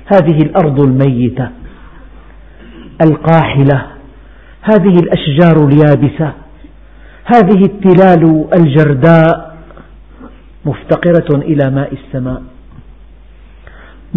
هذه 0.06 0.38
الأرض 0.38 0.80
الميتة 0.80 1.50
القاحلة 3.02 3.86
هذه 4.62 4.96
الأشجار 5.04 5.68
اليابسة 5.68 6.32
هذه 7.26 7.62
التلال 7.62 8.46
الجرداء 8.60 9.58
مفتقرة 10.66 11.38
إلى 11.38 11.70
ماء 11.70 11.94
السماء. 11.94 12.42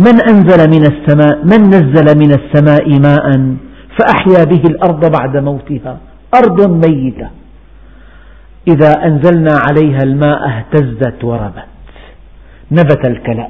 من 0.06 0.16
أنزل 0.30 0.60
من 0.70 0.82
السماء 0.92 1.44
من 1.44 1.68
نزل 1.68 2.18
من 2.18 2.30
السماء 2.40 2.98
ماء 2.98 3.56
فأحيا 3.98 4.44
به 4.44 4.62
الأرض 4.70 5.10
بعد 5.18 5.36
موتها. 5.36 5.98
أرض 6.34 6.86
ميتة. 6.86 7.28
إذا 8.68 8.92
أنزلنا 9.06 9.54
عليها 9.68 10.02
الماء 10.02 10.48
اهتزت 10.48 11.24
وربت. 11.24 11.64
نبت 12.72 13.06
الكلأ. 13.06 13.48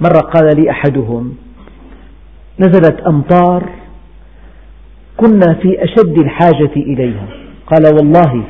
مرة 0.00 0.20
قال 0.20 0.56
لي 0.56 0.70
أحدهم 0.70 1.36
نزلت 2.60 3.00
أمطار 3.00 3.68
كنا 5.16 5.54
في 5.54 5.84
أشد 5.84 6.18
الحاجة 6.18 6.74
إليها. 6.76 7.26
قال 7.66 7.94
والله 7.94 8.42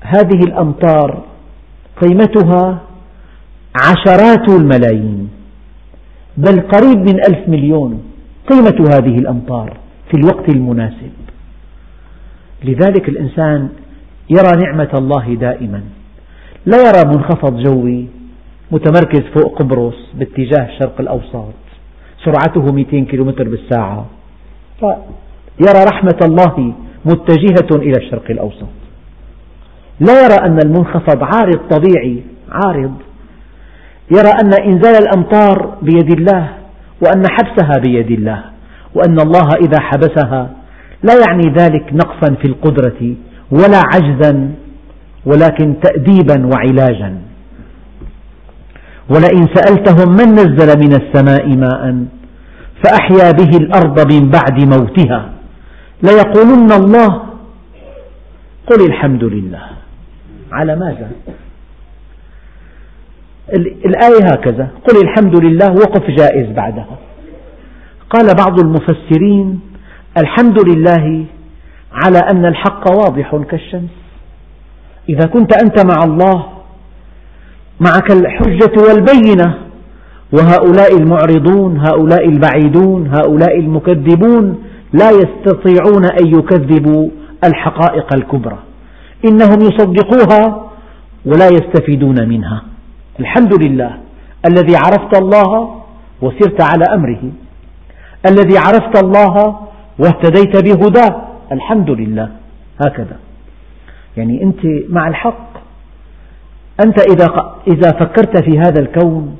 هذه 0.00 0.40
الأمطار 0.46 1.22
قيمتها 2.02 2.85
عشرات 3.84 4.48
الملايين 4.48 5.28
بل 6.36 6.60
قريب 6.60 6.98
من 6.98 7.20
ألف 7.28 7.48
مليون 7.48 8.02
قيمة 8.50 8.88
هذه 8.94 9.18
الأمطار 9.18 9.76
في 10.10 10.14
الوقت 10.20 10.48
المناسب. 10.48 11.12
لذلك 12.64 13.08
الإنسان 13.08 13.68
يرى 14.30 14.52
نعمة 14.64 14.90
الله 14.98 15.34
دائما. 15.34 15.82
لا 16.66 16.78
يرى 16.78 17.08
منخفض 17.08 17.56
جوي 17.56 18.06
متمركز 18.70 19.22
فوق 19.34 19.58
قبرص 19.58 19.94
باتجاه 20.14 20.66
الشرق 20.68 21.00
الأوسط 21.00 21.54
سرعته 22.24 22.72
200 22.72 23.04
كيلومتر 23.04 23.48
بالساعة. 23.48 24.06
يرى 25.60 25.84
رحمة 25.92 26.18
الله 26.22 26.74
متجهة 27.04 27.76
إلى 27.76 27.96
الشرق 27.96 28.30
الأوسط 28.30 28.76
لا 30.00 30.24
يرى 30.24 30.34
أن 30.46 30.58
المنخفض 30.64 31.22
عارض 31.22 31.58
طبيعي 31.70 32.22
عارض 32.50 32.92
يرى 34.10 34.30
أن 34.42 34.52
إنزال 34.72 34.94
الأمطار 35.02 35.78
بيد 35.82 36.20
الله 36.20 36.48
وأن 37.00 37.22
حبسها 37.30 37.72
بيد 37.86 38.10
الله 38.10 38.44
وأن 38.94 39.20
الله 39.20 39.48
إذا 39.60 39.80
حبسها 39.80 40.50
لا 41.02 41.14
يعني 41.26 41.54
ذلك 41.58 41.92
نقصا 41.92 42.34
في 42.34 42.44
القدرة 42.44 43.14
ولا 43.50 43.82
عجزا 43.94 44.50
ولكن 45.26 45.80
تأديبا 45.80 46.46
وعلاجا. 46.46 47.18
ولئن 49.08 49.46
سألتهم 49.54 50.12
من 50.12 50.32
نزل 50.32 50.78
من 50.78 50.92
السماء 50.92 51.48
ماء 51.48 52.04
فأحيا 52.84 53.30
به 53.30 53.56
الأرض 53.56 54.12
من 54.12 54.30
بعد 54.30 54.60
موتها 54.60 55.30
ليقولن 56.02 56.72
الله 56.72 57.22
قل 58.66 58.86
الحمد 58.86 59.24
لله. 59.24 59.62
على 60.52 60.76
ماذا؟ 60.76 61.10
الآية 63.86 64.24
هكذا. 64.32 64.68
قل 64.88 65.00
الحمد 65.04 65.44
لله 65.44 65.72
وقف 65.72 66.10
جائز 66.10 66.46
بعدها. 66.56 66.98
قال 68.10 68.26
بعض 68.44 68.60
المفسرين 68.60 69.60
الحمد 70.20 70.68
لله 70.68 71.24
على 71.92 72.18
أن 72.18 72.44
الحق 72.44 72.90
واضح 72.90 73.36
كالشمس. 73.50 73.90
إذا 75.08 75.28
كنت 75.28 75.62
أنت 75.62 75.86
مع 75.86 76.04
الله 76.04 76.46
معك 77.80 78.12
الحجة 78.12 78.72
والبينة 78.88 79.54
وهؤلاء 80.32 80.96
المعرضون 80.96 81.78
هؤلاء 81.78 82.28
البعيدون 82.28 83.06
هؤلاء 83.06 83.60
المكذبون 83.60 84.64
لا 84.92 85.10
يستطيعون 85.10 86.04
أن 86.04 86.26
يكذبوا 86.26 87.08
الحقائق 87.44 88.14
الكبرى. 88.14 88.58
إنهم 89.24 89.60
يصدقوها 89.60 90.70
ولا 91.26 91.46
يستفيدون 91.46 92.28
منها. 92.28 92.62
الحمد 93.20 93.64
لله 93.64 93.98
الذي 94.50 94.76
عرفت 94.76 95.22
الله 95.22 95.80
وسرت 96.22 96.60
على 96.60 96.84
أمره. 96.94 97.22
الذي 98.30 98.58
عرفت 98.58 99.04
الله 99.04 99.58
واهتديت 99.98 100.54
بهداه. 100.64 101.22
الحمد 101.52 101.90
لله. 101.90 102.28
هكذا. 102.86 103.16
يعني 104.16 104.42
أنت 104.42 104.60
مع 104.88 105.08
الحق. 105.08 105.48
أنت 106.84 107.00
إذا, 107.12 107.54
إذا 107.66 107.90
فكرت 107.90 108.44
في 108.44 108.58
هذا 108.58 108.80
الكون 108.80 109.36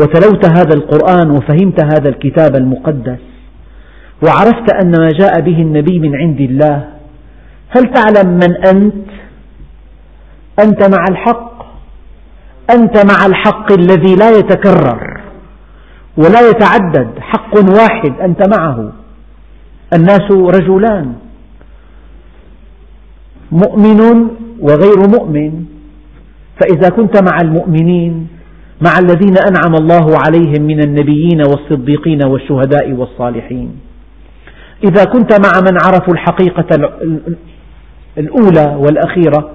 وتلوت 0.00 0.44
هذا 0.58 0.74
القرآن 0.74 1.30
وفهمت 1.30 1.84
هذا 1.84 2.08
الكتاب 2.08 2.56
المقدس 2.56 3.18
وعرفت 4.26 4.72
أن 4.82 4.90
ما 5.00 5.08
جاء 5.08 5.40
به 5.40 5.62
النبي 5.62 5.98
من 5.98 6.16
عند 6.16 6.40
الله 6.40 6.88
هل 7.68 7.92
تعلم 7.94 8.28
من 8.34 8.66
أنت؟ 8.66 9.08
أنت 10.62 10.96
مع 10.96 11.04
الحق؟ 11.10 11.47
أنت 12.70 12.96
مع 13.12 13.26
الحق 13.26 13.72
الذي 13.72 14.14
لا 14.14 14.30
يتكرر 14.30 15.20
ولا 16.16 16.50
يتعدد 16.50 17.10
حق 17.20 17.54
واحد 17.78 18.12
أنت 18.20 18.48
معه. 18.56 18.92
الناس 19.94 20.30
رجلان 20.30 21.14
مؤمن 23.52 24.00
وغير 24.60 25.08
مؤمن. 25.08 25.64
فإذا 26.60 26.88
كنت 26.88 27.22
مع 27.22 27.40
المؤمنين 27.40 28.28
مع 28.80 28.98
الذين 28.98 29.34
أنعم 29.50 29.74
الله 29.74 30.06
عليهم 30.26 30.62
من 30.62 30.80
النبيين 30.80 31.40
والصديقين 31.42 32.26
والشهداء 32.26 32.92
والصالحين. 32.92 33.80
إذا 34.84 35.04
كنت 35.04 35.32
مع 35.32 35.60
من 35.60 35.78
عرفوا 35.84 36.14
الحقيقة 36.14 36.90
الأولى 38.18 38.76
والأخيرة 38.78 39.50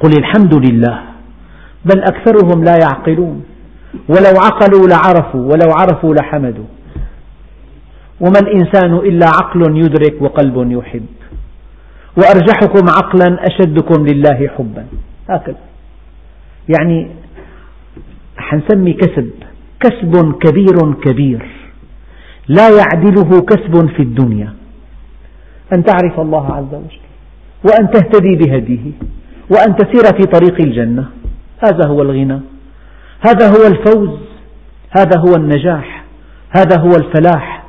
قل 0.00 0.10
الحمد 0.18 0.54
لله. 0.54 1.17
بل 1.88 2.02
أكثرهم 2.02 2.64
لا 2.64 2.74
يعقلون. 2.82 3.44
ولو 4.08 4.40
عقلوا 4.40 4.88
لعرفوا 4.88 5.40
ولو 5.40 5.72
عرفوا 5.72 6.14
لحمدوا. 6.14 6.64
وما 8.20 8.38
الإنسان 8.38 8.94
إلا 8.94 9.26
عقل 9.26 9.76
يدرك 9.76 10.22
وقلب 10.22 10.70
يحب. 10.72 11.06
وأرجحكم 12.16 12.86
عقلا 12.88 13.46
أشدكم 13.46 14.06
لله 14.06 14.48
حبا. 14.58 14.86
هكذا. 15.30 15.56
يعني 16.68 17.10
حنسمي 18.36 18.92
كسب. 18.92 19.30
كسب 19.80 20.32
كبير 20.32 20.92
كبير. 21.04 21.46
لا 22.48 22.68
يعدله 22.68 23.40
كسب 23.40 23.86
في 23.96 24.02
الدنيا. 24.02 24.52
أن 25.72 25.84
تعرف 25.84 26.20
الله 26.20 26.54
عز 26.54 26.74
وجل. 26.74 27.00
وأن 27.64 27.90
تهتدي 27.90 28.36
بهديه. 28.36 28.90
وأن 29.50 29.76
تسير 29.76 30.04
في 30.16 30.22
طريق 30.22 30.60
الجنة. 30.60 31.17
هذا 31.64 31.88
هو 31.88 32.02
الغنى. 32.02 32.40
هذا 33.26 33.48
هو 33.48 33.66
الفوز. 33.66 34.18
هذا 34.98 35.18
هو 35.18 35.34
النجاح. 35.36 36.04
هذا 36.56 36.80
هو 36.80 36.90
الفلاح. 36.96 37.64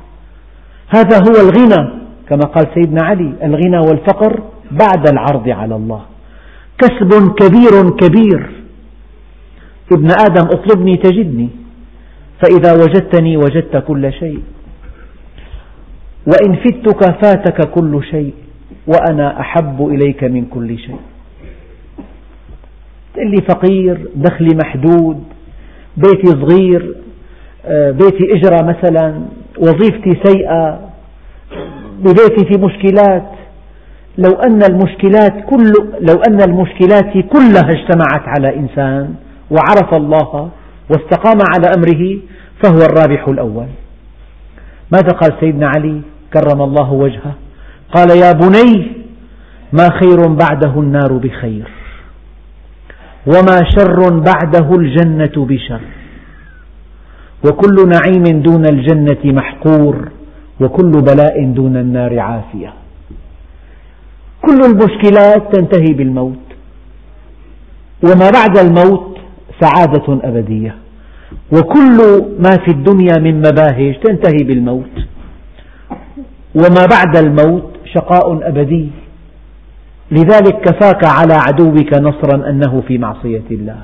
هذا 0.96 1.16
هو 1.16 1.48
الغنى. 1.48 2.00
كما 2.28 2.40
قال 2.40 2.66
سيدنا 2.74 3.02
علي 3.02 3.32
الغنى 3.42 3.78
والفقر 3.78 4.42
بعد 4.70 5.08
العرض 5.12 5.48
على 5.48 5.76
الله. 5.76 6.02
كسب 6.78 7.34
كبير 7.34 7.90
كبير. 7.90 8.50
ابن 9.92 10.08
آدم 10.10 10.46
اطلبني 10.46 10.96
تجدني. 10.96 11.48
فإذا 12.42 12.72
وجدتني 12.72 13.36
وجدت 13.36 13.76
كل 13.76 14.12
شيء. 14.12 14.42
وإن 16.26 16.56
فتك 16.56 17.24
فاتك 17.24 17.70
كل 17.70 18.04
شيء. 18.10 18.34
وأنا 18.86 19.40
أحب 19.40 19.86
إليك 19.86 20.24
من 20.24 20.44
كل 20.44 20.78
شيء. 20.78 21.00
تقول 23.14 23.30
لي 23.30 23.42
فقير 23.48 24.08
دخلي 24.14 24.56
محدود 24.64 25.24
بيتي 25.96 26.26
صغير 26.26 26.94
آه، 27.66 27.90
بيتي 27.90 28.34
إجرة 28.34 28.62
مثلا 28.62 29.22
وظيفتي 29.58 30.20
سيئة 30.24 30.80
ببيتي 31.98 32.44
في 32.52 32.60
مشكلات. 32.64 33.30
لو 34.18 34.30
أن 34.30 34.62
المشكلات 34.62 35.44
كل 35.50 35.72
لو 36.00 36.22
أن 36.28 36.40
المشكلات 36.40 37.12
كلها 37.12 37.70
اجتمعت 37.70 38.22
على 38.26 38.56
إنسان 38.56 39.14
وعرف 39.50 39.94
الله 39.94 40.50
واستقام 40.90 41.38
على 41.54 41.66
أمره 41.76 42.18
فهو 42.62 42.78
الرابح 42.78 43.28
الأول. 43.28 43.66
ماذا 44.92 45.08
قال 45.08 45.40
سيدنا 45.40 45.68
علي؟ 45.76 46.00
كرم 46.34 46.62
الله 46.62 46.92
وجهه. 46.92 47.34
قال 47.94 48.10
يا 48.10 48.32
بني 48.32 48.92
ما 49.72 49.88
خير 50.00 50.28
بعده 50.28 50.80
النار 50.80 51.12
بخير. 51.12 51.79
وما 53.26 53.60
شر 53.76 54.10
بعده 54.10 54.74
الجنة 54.76 55.32
بشر. 55.36 55.80
وكل 57.44 57.76
نعيم 57.88 58.42
دون 58.42 58.64
الجنة 58.66 59.22
محقور 59.24 60.08
وكل 60.60 60.90
بلاء 60.90 61.44
دون 61.44 61.76
النار 61.76 62.18
عافية. 62.18 62.72
كل 64.42 64.60
المشكلات 64.64 65.56
تنتهي 65.56 65.94
بالموت. 65.94 66.46
وما 68.04 68.30
بعد 68.30 68.58
الموت 68.58 69.16
سعادة 69.60 70.20
أبدية. 70.24 70.74
وكل 71.52 71.98
ما 72.38 72.50
في 72.64 72.70
الدنيا 72.70 73.18
من 73.18 73.38
مباهج 73.38 74.00
تنتهي 74.00 74.44
بالموت. 74.44 74.96
وما 76.54 76.86
بعد 76.90 77.16
الموت 77.16 77.70
شقاء 77.94 78.48
أبدي. 78.48 78.90
لذلك 80.10 80.60
كفاك 80.60 81.04
على 81.04 81.34
عدوك 81.34 81.94
نصرا 81.94 82.50
أنه 82.50 82.82
في 82.88 82.98
معصية 82.98 83.42
الله. 83.50 83.78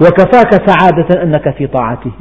وكفاك 0.00 0.68
سعادة 0.68 1.22
أنك 1.22 1.54
في 1.54 1.66
طاعته. 1.66 2.12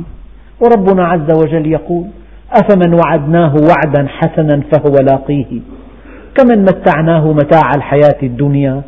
وربنا 0.60 1.08
عز 1.08 1.32
وجل 1.38 1.68
يقول 1.68 2.06
أفمن 2.52 2.94
وعدناه 2.94 3.56
وعدا 3.56 4.08
حسنا 4.08 4.62
فهو 4.72 4.96
لاقيه. 5.10 5.60
كمن 6.38 6.62
متعناه 6.62 7.32
متاع 7.32 7.72
الحياة 7.76 8.18
الدنيا 8.24 8.82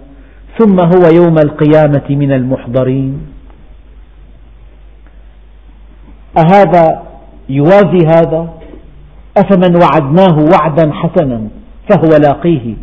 ثم 0.59 0.79
هو 0.79 1.23
يوم 1.23 1.35
القيامة 1.37 2.03
من 2.09 2.31
المحضرين. 2.31 3.27
أهذا 6.37 7.03
يوازي 7.49 8.07
هذا؟ 8.07 8.49
أفمن 9.37 9.75
وعدناه 9.81 10.37
وعدا 10.39 10.91
حسنا 10.93 11.41
فهو 11.89 12.09
لاقيه. 12.21 12.75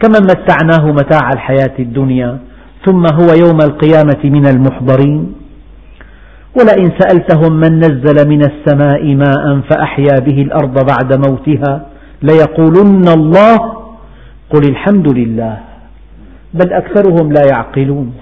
كمن 0.00 0.22
متعناه 0.22 0.92
متاع 0.92 1.30
الحياة 1.32 1.76
الدنيا 1.78 2.38
ثم 2.86 3.02
هو 3.20 3.28
يوم 3.46 3.58
القيامة 3.62 4.22
من 4.24 4.46
المحضرين. 4.46 5.34
ولئن 6.60 6.90
سألتهم 6.98 7.52
من 7.52 7.78
نزل 7.78 8.28
من 8.28 8.40
السماء 8.40 9.14
ماء 9.14 9.60
فأحيا 9.70 10.14
به 10.26 10.42
الأرض 10.42 10.86
بعد 10.86 11.28
موتها 11.28 11.86
ليقولن 12.22 13.08
الله 13.08 13.58
قل 14.50 14.68
الحمد 14.68 15.18
لله. 15.18 15.58
بل 16.54 16.72
أكثرهم 16.72 17.32
لا 17.32 17.42
يعقلون. 17.52 18.12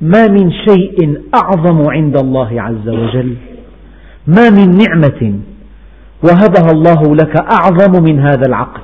ما 0.00 0.26
من 0.26 0.52
شيء 0.52 1.20
أعظم 1.34 1.90
عند 1.90 2.16
الله 2.16 2.62
عز 2.62 2.88
وجل. 2.88 3.34
ما 4.26 4.50
من 4.50 4.70
نعمة 4.70 5.34
وهبها 6.24 6.70
الله 6.72 7.14
لك 7.14 7.34
أعظم 7.36 8.02
من 8.02 8.18
هذا 8.18 8.46
العقل. 8.46 8.80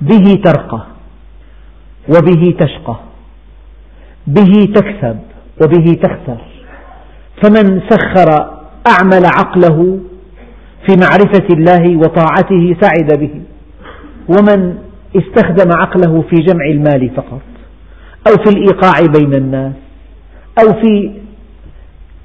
به 0.00 0.34
ترقى 0.44 0.86
وبه 2.08 2.54
تشقى 2.58 2.96
به 4.26 4.52
تكسب 4.74 5.18
وبه 5.62 5.92
تخسر 6.02 6.38
فمن 7.42 7.80
سخر 7.90 8.30
أعمل 8.86 9.26
عقله 9.26 9.98
في 10.86 10.96
معرفة 11.00 11.46
الله 11.50 11.96
وطاعته 11.96 12.76
سعد 12.80 13.18
به 13.20 13.42
ومن 14.28 14.78
استخدم 15.16 15.72
عقله 15.72 16.22
في 16.22 16.36
جمع 16.36 16.66
المال 16.66 17.10
فقط 17.16 17.40
أو 18.28 18.44
في 18.44 18.50
الإيقاع 18.50 18.92
بين 19.18 19.34
الناس 19.34 19.72
أو 20.58 20.80
في 20.82 21.10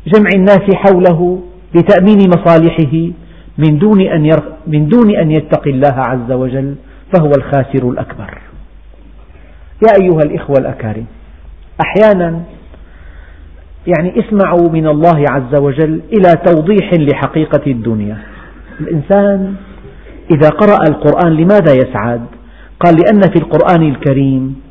جمع 0.07 0.29
الناس 0.35 0.75
حوله 0.75 1.41
لتأمين 1.75 2.29
مصالحه 2.29 3.11
من 3.57 3.79
دون 3.79 4.01
أن 4.01 4.39
من 4.67 4.87
دون 4.87 5.15
أن 5.15 5.31
يتقي 5.31 5.69
الله 5.69 5.95
عز 5.97 6.31
وجل 6.31 6.75
فهو 7.13 7.31
الخاسر 7.37 7.89
الأكبر. 7.89 8.37
يا 9.83 10.03
أيها 10.03 10.23
الإخوة 10.23 10.55
الأكارم، 10.59 11.05
أحيانا 11.81 12.41
يعني 13.87 14.13
اسمعوا 14.19 14.69
من 14.69 14.87
الله 14.87 15.25
عز 15.31 15.55
وجل 15.55 16.01
إلى 16.13 16.33
توضيح 16.45 16.93
لحقيقة 16.93 17.71
الدنيا. 17.71 18.17
الإنسان 18.79 19.55
إذا 20.31 20.49
قرأ 20.49 20.77
القرآن 20.89 21.33
لماذا 21.33 21.73
يسعد؟ 21.73 22.25
قال 22.79 22.95
لأن 22.95 23.21
في 23.21 23.35
القرآن 23.35 23.89
الكريم 23.89 24.61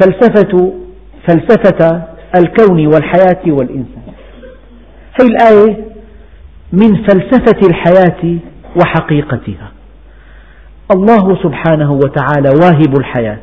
فلسفة 0.00 0.72
فلسفة 1.28 2.02
الكون 2.38 2.86
والحياة 2.86 3.42
والإنسان. 3.46 4.02
هذه 5.20 5.28
الآية 5.28 5.84
من 6.72 6.96
فلسفة 6.96 7.68
الحياة 7.68 8.38
وحقيقتها. 8.76 9.72
الله 10.90 11.42
سبحانه 11.42 11.92
وتعالى 11.92 12.48
واهب 12.48 12.98
الحياة 12.98 13.38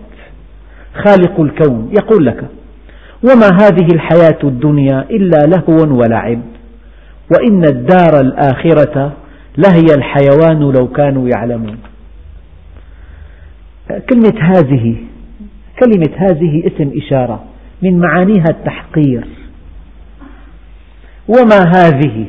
خالق 0.93 1.39
الكون 1.39 1.91
يقول 1.93 2.25
لك 2.25 2.45
وما 3.23 3.47
هذه 3.61 3.87
الحياة 3.93 4.39
الدنيا 4.43 5.05
إلا 5.09 5.37
لهو 5.37 5.97
ولعب 5.99 6.41
وإن 7.31 7.63
الدار 7.63 8.19
الآخرة 8.21 9.13
لهي 9.57 9.85
الحيوان 9.97 10.59
لو 10.59 10.87
كانوا 10.87 11.29
يعلمون. 11.35 11.77
كلمة 14.09 14.39
هذه 14.41 14.95
كلمة 15.79 16.15
هذه 16.17 16.63
اسم 16.67 16.91
إشارة 16.97 17.43
من 17.81 17.99
معانيها 17.99 18.45
التحقير. 18.49 19.27
وما 21.27 21.71
هذه 21.75 22.25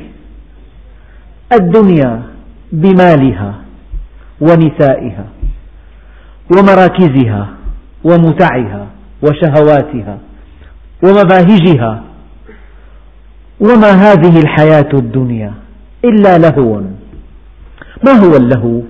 الدنيا 1.59 2.23
بمالها؟ 2.71 3.62
ونسائها 4.41 5.25
ومراكزها 6.57 7.49
ومتعها 8.03 8.87
وشهواتها 9.23 10.17
ومباهجها 11.03 12.03
وما 13.59 13.91
هذه 13.91 14.39
الحياة 14.39 14.89
الدنيا 14.93 15.53
إلا 16.05 16.37
لهو. 16.37 16.81
ما 18.05 18.11
هو 18.11 18.35
اللهو؟ 18.35 18.81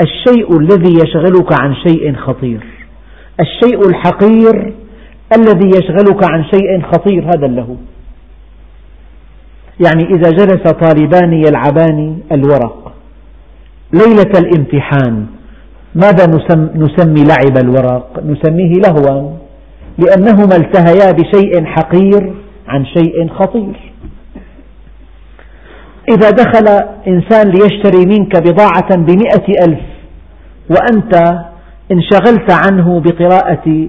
الشيء 0.00 0.58
الذي 0.58 0.94
يشغلك 0.94 1.60
عن 1.60 1.74
شيء 1.74 2.14
خطير. 2.14 2.60
الشيء 3.40 3.88
الحقير 3.88 4.74
الذي 5.36 5.68
يشغلك 5.68 6.30
عن 6.30 6.44
شيء 6.44 6.82
خطير 6.92 7.24
هذا 7.24 7.46
اللهو. 7.46 7.76
يعني 9.86 10.04
إذا 10.04 10.30
جلس 10.30 10.62
طالبان 10.70 11.32
يلعبان 11.32 12.18
الورق 12.32 12.85
ليلة 13.92 14.32
الامتحان. 14.38 15.26
ماذا 15.94 16.26
نسمي 16.74 17.24
لعب 17.24 17.64
الورق؟ 17.64 18.22
نسميه 18.24 18.72
لهوا 18.72 19.30
لأنهما 19.98 20.56
التهيا 20.56 21.12
بشيء 21.12 21.64
حقير 21.64 22.34
عن 22.68 22.84
شيء 22.84 23.28
خطير. 23.28 23.92
إذا 26.08 26.30
دخل 26.30 26.68
إنسان 27.08 27.50
ليشتري 27.50 28.06
منك 28.06 28.42
بضاعة 28.42 28.96
بمئة 28.96 29.64
ألف 29.66 29.80
وأنت 30.70 31.14
انشغلت 31.92 32.52
عنه 32.52 33.00
بقراءة 33.00 33.88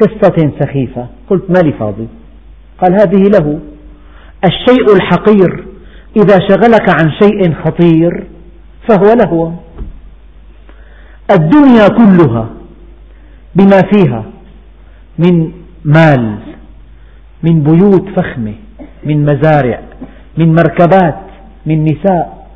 قصة 0.00 0.52
سخيفة. 0.60 1.06
قلت 1.30 1.44
ما 1.48 1.58
لي 1.58 1.72
فاضي 1.72 2.08
قال 2.82 2.92
هذه 2.92 3.22
له. 3.22 3.58
الشيء 4.44 4.96
الحقير 4.96 5.64
إذا 6.16 6.38
شغلك 6.48 6.88
عن 7.00 7.10
شيء 7.22 7.54
خطير 7.54 8.24
فهو 8.88 9.14
لهو. 9.22 9.52
الدنيا 11.30 11.88
كلها 11.88 12.46
بما 13.54 13.80
فيها 13.92 14.24
من 15.18 15.52
مال 15.84 16.38
من 17.42 17.62
بيوت 17.62 18.08
فخمة 18.16 18.54
من 19.04 19.22
مزارع 19.22 19.80
من 20.38 20.54
مركبات 20.54 21.20
من 21.66 21.84
نساء 21.84 22.46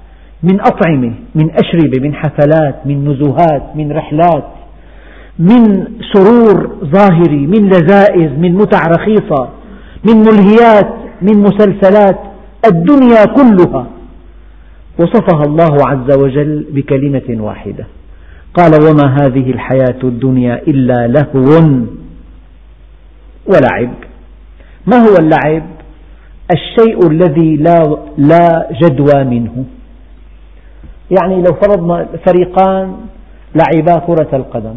من 0.43 0.61
أطعمة 0.61 1.15
من 1.35 1.51
أشربة 1.51 2.09
من 2.09 2.15
حفلات 2.15 2.87
من 2.87 3.09
نزهات 3.09 3.77
من 3.77 3.93
رحلات 3.93 4.49
من 5.39 5.63
سرور 6.13 6.77
ظاهري 6.85 7.47
من 7.47 7.69
لذائذ 7.69 8.31
من 8.39 8.55
متع 8.55 8.87
رخيصة 8.87 9.49
من 10.05 10.17
ملهيات 10.17 10.89
من 11.23 11.37
مسلسلات. 11.43 12.19
الدنيا 12.67 13.25
كلها 13.25 13.87
وصفها 14.99 15.43
الله 15.47 15.77
عز 15.87 16.19
وجل 16.19 16.67
بكلمة 16.71 17.43
واحدة. 17.45 17.87
قال 18.55 18.73
وما 18.85 19.17
هذه 19.21 19.51
الحياة 19.51 20.01
الدنيا 20.05 20.63
إلا 20.69 21.07
لهو 21.07 21.61
ولعب. 23.47 23.95
ما 24.87 24.97
هو 24.97 25.17
اللعب؟ 25.21 25.67
الشيء 26.53 27.11
الذي 27.11 27.57
لا, 27.57 27.99
لا 28.19 28.69
جدوى 28.83 29.25
منه. 29.25 29.65
يعني 31.11 31.37
لو 31.37 31.55
فرضنا 31.63 32.09
فريقان 32.27 32.97
لعبا 33.55 33.99
كرة 33.99 34.37
القدم 34.37 34.75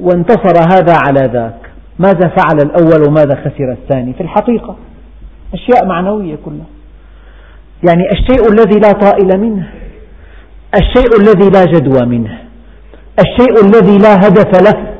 وانتصر 0.00 0.56
هذا 0.72 0.96
على 1.06 1.30
ذاك 1.32 1.70
ماذا 1.98 2.28
فعل 2.28 2.56
الأول 2.64 3.08
وماذا 3.08 3.34
خسر 3.34 3.72
الثاني؟ 3.72 4.12
في 4.12 4.20
الحقيقة 4.20 4.76
أشياء 5.54 5.86
معنوية 5.86 6.36
كلها. 6.44 6.75
يعني 7.84 8.02
الشيء 8.12 8.52
الذي 8.52 8.78
لا 8.80 8.92
طائل 8.92 9.40
منه 9.40 9.68
الشيء 10.74 11.20
الذي 11.20 11.50
لا 11.50 11.64
جدوى 11.64 12.06
منه 12.06 12.38
الشيء 13.18 13.64
الذي 13.64 13.98
لا 13.98 14.14
هدف 14.16 14.62
له 14.62 14.96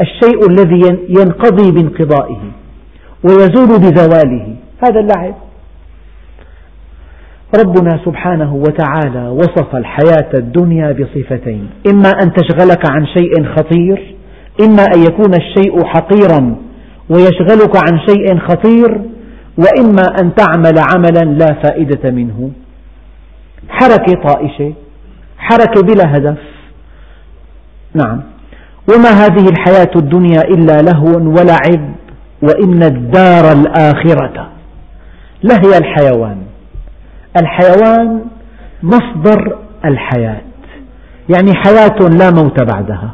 الشيء 0.00 0.50
الذي 0.50 0.98
ينقضي 1.08 1.70
بانقضائه 1.70 2.40
ويزول 3.24 3.78
بزواله. 3.78 4.56
هذا 4.84 5.00
اللعب. 5.00 5.34
ربنا 7.58 8.00
سبحانه 8.04 8.54
وتعالى 8.54 9.28
وصف 9.28 9.76
الحياة 9.76 10.30
الدنيا 10.34 10.92
بصفتين 10.92 11.70
إما 11.86 12.10
أن 12.22 12.32
تشغلك 12.32 12.90
عن 12.90 13.06
شيء 13.06 13.44
خطير 13.56 14.16
إما 14.60 14.84
أن 14.94 15.02
يكون 15.02 15.34
الشيء 15.34 15.84
حقيرا 15.84 16.56
ويشغلك 17.10 17.76
عن 17.76 17.98
شيء 18.08 18.38
خطير 18.38 19.00
وإما 19.60 20.02
أن 20.22 20.34
تعمل 20.34 20.78
عملا 20.78 21.24
لا 21.24 21.54
فائدة 21.62 22.10
منه. 22.10 22.50
حركة 23.68 24.14
طائشة 24.28 24.72
حركة 25.38 25.82
بلا 25.82 26.16
هدف. 26.16 26.38
نعم. 27.94 28.22
وما 28.94 29.10
هذه 29.10 29.48
الحياة 29.48 29.90
الدنيا 29.96 30.40
إلا 30.40 30.82
لهو 30.82 31.16
ولعب 31.16 31.94
وإن 32.42 32.82
الدار 32.82 33.52
الآخرة 33.52 34.50
لهي 35.42 35.78
الحيوان. 35.78 36.42
الحيوان 37.40 38.20
مصدر 38.82 39.58
الحياة. 39.84 40.40
يعني 41.28 41.54
حياة 41.54 42.08
لا 42.18 42.30
موت 42.30 42.62
بعدها. 42.62 43.10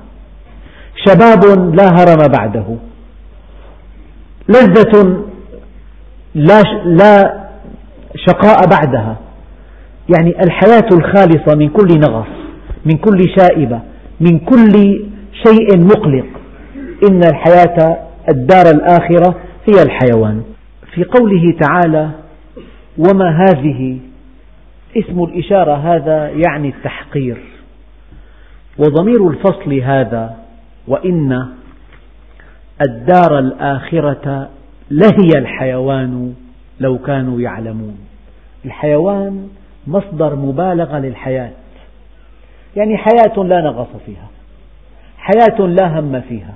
شباب 1.06 1.74
لا 1.74 1.88
هرم 1.88 2.28
بعده. 2.38 2.76
لذة 4.48 5.22
لا 6.36 6.62
لا 6.84 7.40
شقاء 8.16 8.56
بعدها. 8.70 9.16
يعني 10.16 10.34
الحياة 10.44 10.88
الخالصة 10.92 11.56
من 11.56 11.68
كل 11.68 12.00
نغص 12.00 12.26
من 12.84 12.96
كل 12.96 13.18
شائبة 13.38 13.80
من 14.20 14.38
كل 14.38 14.72
شيء 15.46 15.78
مقلق. 15.78 16.26
إن 17.10 17.20
الحياة 17.24 17.98
الدار 18.28 18.66
الآخرة 18.74 19.34
هي 19.68 19.82
الحيوان. 19.82 20.42
في 20.94 21.04
قوله 21.04 21.56
تعالى 21.60 22.10
وما 22.98 23.44
هذه 23.48 23.98
اسم 24.96 25.24
الإشارة 25.24 25.74
هذا 25.74 26.28
يعني 26.28 26.68
التحقير. 26.68 27.36
وضمير 28.78 29.28
الفصل 29.28 29.74
هذا 29.74 30.36
وإن 30.88 31.46
الدار 32.88 33.38
الآخرة 33.38 34.48
لهي 34.90 35.38
الحيوان 35.38 36.34
لو 36.80 36.98
كانوا 36.98 37.40
يعلمون. 37.40 37.98
الحيوان 38.64 39.48
مصدر 39.86 40.36
مبالغة 40.36 40.98
للحياة. 40.98 41.50
يعني 42.76 42.96
حياة 42.96 43.44
لا 43.44 43.60
نغص 43.60 43.88
فيها. 44.06 44.28
حياة 45.18 45.66
لا 45.66 45.98
هم 45.98 46.20
فيها. 46.20 46.54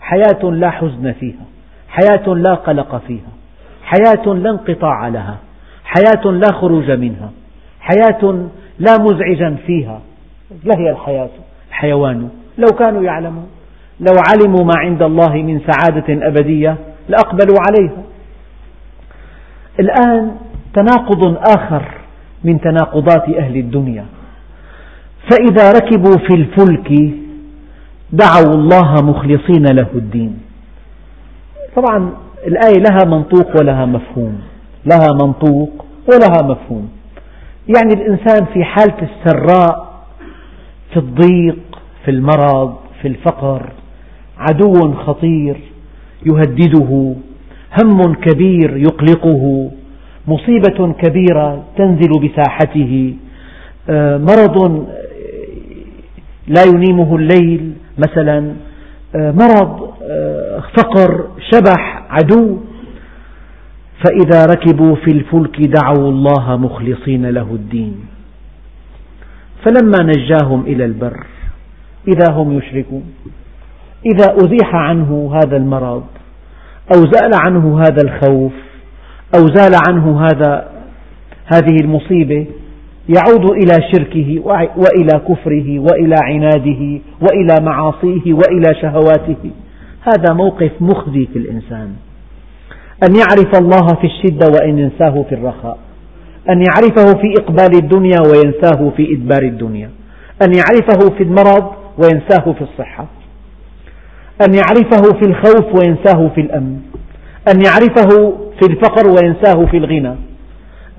حياة 0.00 0.50
لا 0.50 0.70
حزن 0.70 1.12
فيها. 1.12 1.44
حياة 1.88 2.28
لا 2.28 2.54
قلق 2.54 3.02
فيها. 3.06 3.30
حياة 3.82 4.34
لا 4.34 4.50
انقطاع 4.50 5.08
لها. 5.08 5.36
حياة 5.84 6.26
لا 6.26 6.52
خروج 6.52 6.90
منها. 6.90 7.30
حياة 7.80 8.48
لا 8.78 8.98
مزعجا 9.00 9.56
فيها. 9.66 10.00
لهي 10.64 10.90
الحياة. 10.90 11.30
الحيوان 11.68 12.28
لو 12.58 12.76
كانوا 12.78 13.02
يعلمون. 13.02 13.48
لو 14.00 14.14
علموا 14.28 14.64
ما 14.64 14.74
عند 14.76 15.02
الله 15.02 15.34
من 15.34 15.60
سعادة 15.60 16.28
أبدية 16.28 16.76
لأقبلوا 17.08 17.56
عليها 17.68 18.02
الآن 19.80 20.36
تناقض 20.74 21.36
آخر 21.58 21.82
من 22.44 22.60
تناقضات 22.60 23.28
أهل 23.38 23.56
الدنيا. 23.56 24.06
فإذا 25.30 25.70
ركبوا 25.70 26.16
في 26.28 26.34
الفلك 26.34 27.14
دعوا 28.12 28.54
الله 28.54 28.92
مخلصين 29.02 29.64
له 29.66 29.86
الدين. 29.94 30.38
طبعا 31.76 32.10
الآية 32.46 32.82
لها 32.90 33.04
منطوق 33.16 33.60
ولها 33.60 33.86
مفهوم. 33.86 34.40
لها 34.86 35.12
منطوق 35.12 35.84
ولها 36.12 36.42
مفهوم. 36.42 36.88
يعني 37.68 37.94
الإنسان 37.94 38.46
في 38.54 38.64
حالة 38.64 38.96
السراء 39.02 39.96
في 40.90 40.96
الضيق 40.96 41.58
في 42.04 42.10
المرض 42.10 42.76
في 43.02 43.08
الفقر 43.08 43.72
عدو 44.38 44.94
خطير 44.94 45.60
يهدده 46.26 47.14
هم 47.82 48.14
كبير 48.14 48.76
يقلقه 48.76 49.70
مصيبة 50.28 50.92
كبيرة 50.92 51.64
تنزل 51.78 52.10
بساحته 52.28 53.14
آه، 53.90 54.18
مرض 54.18 54.86
لا 56.48 56.62
ينيمه 56.74 57.16
الليل 57.16 57.72
مثلا 57.98 58.52
آه، 59.16 59.30
مرض 59.30 59.90
آه، 60.02 60.62
فقر 60.76 61.28
شبح 61.52 62.06
عدو 62.10 62.58
فإذا 64.04 64.46
ركبوا 64.46 64.94
في 64.94 65.10
الفلك 65.10 65.60
دعوا 65.60 66.10
الله 66.10 66.56
مخلصين 66.56 67.26
له 67.26 67.48
الدين. 67.52 67.96
فلما 69.64 69.98
نجاهم 70.02 70.60
إلى 70.66 70.84
البر 70.84 71.26
إذا 72.08 72.32
هم 72.32 72.58
يشركون 72.58 73.04
إذا 74.06 74.36
أزيح 74.36 74.74
عنه 74.74 75.32
هذا 75.34 75.56
المرض 75.56 76.04
أو 76.94 77.00
زال 77.12 77.30
عنه 77.42 77.80
هذا 77.80 78.02
الخوف 78.04 78.52
أو 79.38 79.46
زال 79.54 79.72
عنه 79.88 80.20
هذا 80.20 80.68
هذه 81.54 81.76
المصيبة 81.80 82.46
يعود 83.08 83.50
إلى 83.50 83.72
شركه 83.92 84.40
وإلى 84.76 85.20
كفره 85.28 85.78
وإلى 85.78 86.14
عناده 86.22 87.00
وإلى 87.20 87.56
معاصيه 87.60 88.32
وإلى 88.32 88.74
شهواته. 88.82 89.50
هذا 90.02 90.34
موقف 90.34 90.70
مخزي 90.80 91.26
في 91.32 91.38
الإنسان. 91.38 91.94
أن 93.08 93.14
يعرف 93.16 93.58
الله 93.58 93.86
في 94.00 94.06
الشدة 94.06 94.46
وأن 94.54 94.78
ينساه 94.78 95.24
في 95.28 95.34
الرخاء. 95.34 95.78
أن 96.50 96.64
يعرفه 96.68 97.20
في 97.20 97.34
إقبال 97.40 97.78
الدنيا 97.82 98.18
وينساه 98.26 98.90
في 98.96 99.14
إدبار 99.14 99.42
الدنيا. 99.42 99.90
أن 100.42 100.52
يعرفه 100.54 101.16
في 101.16 101.22
المرض 101.22 101.72
وينساه 101.98 102.52
في 102.52 102.60
الصحة. 102.60 103.06
أن 104.42 104.54
يعرفه 104.54 105.18
في 105.18 105.28
الخوف 105.28 105.66
وينساه 105.80 106.28
في 106.34 106.40
الأمن. 106.40 106.76
أن 107.54 107.60
يعرفه 107.64 108.32
في 108.60 108.70
الفقر 108.70 109.06
وينساه 109.08 109.66
في 109.66 109.76
الغنى. 109.76 110.14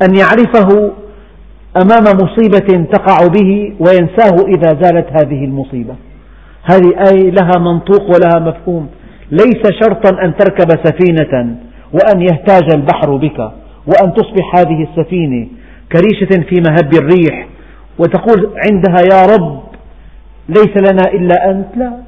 أن 0.02 0.15
يعرفه 0.15 0.91
أمام 1.82 2.17
مصيبة 2.23 2.86
تقع 2.91 3.28
به 3.28 3.73
وينساه 3.80 4.45
إذا 4.47 4.80
زالت 4.82 5.08
هذه 5.12 5.45
المصيبة. 5.45 5.95
هذه 6.63 6.93
آية 7.12 7.32
لها 7.32 7.60
منطوق 7.60 8.04
ولها 8.04 8.39
مفهوم. 8.39 8.88
ليس 9.32 9.63
شرطا 9.84 10.26
أن 10.26 10.38
تركب 10.38 10.69
سفينة 10.84 11.56
وأن 11.93 12.21
يهتاج 12.21 12.71
البحر 12.73 13.15
بك 13.15 13.39
وأن 13.88 14.13
تصبح 14.13 14.56
هذه 14.56 14.88
السفينة 14.89 15.47
كريشة 15.91 16.43
في 16.50 16.62
مهب 16.69 16.93
الريح 16.93 17.47
وتقول 18.00 18.50
عندها 18.65 19.02
يا 19.13 19.26
رب 19.36 19.63
ليس 20.50 20.91
لنا 20.91 21.04
إلا 21.13 21.52
أنت. 21.52 21.67
لا. 21.78 22.06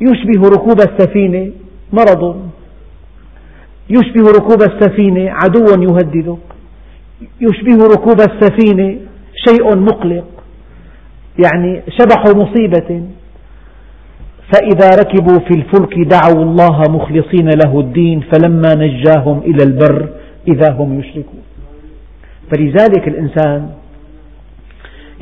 يشبه 0.00 0.48
ركوب 0.48 0.80
السفينة 0.80 1.50
مرض. 1.92 2.50
يشبه 3.90 4.30
ركوب 4.38 4.62
السفينة 4.62 5.30
عدو 5.30 5.82
يهددك 5.82 6.38
يشبه 7.40 7.86
ركوب 7.86 8.20
السفينة 8.20 8.96
شيء 9.48 9.76
مقلق. 9.76 10.24
يعني 11.44 11.82
شبح 11.88 12.24
مصيبة. 12.36 13.02
فإذا 14.52 14.88
ركبوا 15.00 15.38
في 15.38 15.54
الفلك 15.54 15.98
دعوا 15.98 16.44
الله 16.44 16.82
مخلصين 16.88 17.48
له 17.64 17.80
الدين 17.80 18.20
فلما 18.20 18.74
نجاهم 18.74 19.38
إلى 19.38 19.64
البر 19.64 20.08
إذا 20.48 20.72
هم 20.72 21.00
يشركون. 21.00 21.42
فلذلك 22.50 23.08
الإنسان 23.08 23.70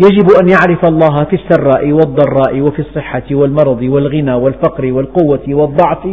يجب 0.05 0.27
أن 0.43 0.49
يعرف 0.49 0.85
الله 0.85 1.25
في 1.25 1.37
السراء 1.37 1.93
والضراء 1.93 2.61
وفي 2.61 2.79
الصحة 2.79 3.23
والمرض 3.31 3.83
والغنى 3.83 4.35
والفقر 4.35 4.93
والقوة 4.93 5.45
والضعف 5.49 6.07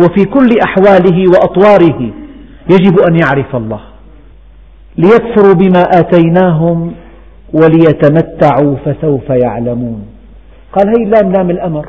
وفي 0.00 0.24
كل 0.24 0.48
أحواله 0.64 1.24
وأطواره. 1.28 2.00
يجب 2.70 3.00
أن 3.08 3.16
يعرف 3.16 3.56
الله. 3.56 3.80
ليكفروا 4.98 5.54
بما 5.54 5.82
آتيناهم 5.82 6.92
وليتمتعوا 7.52 8.76
فسوف 8.84 9.30
يعلمون. 9.30 10.06
قال 10.72 10.88
هي 10.88 11.04
اللام 11.04 11.32
لام 11.32 11.50
الأمر. 11.50 11.86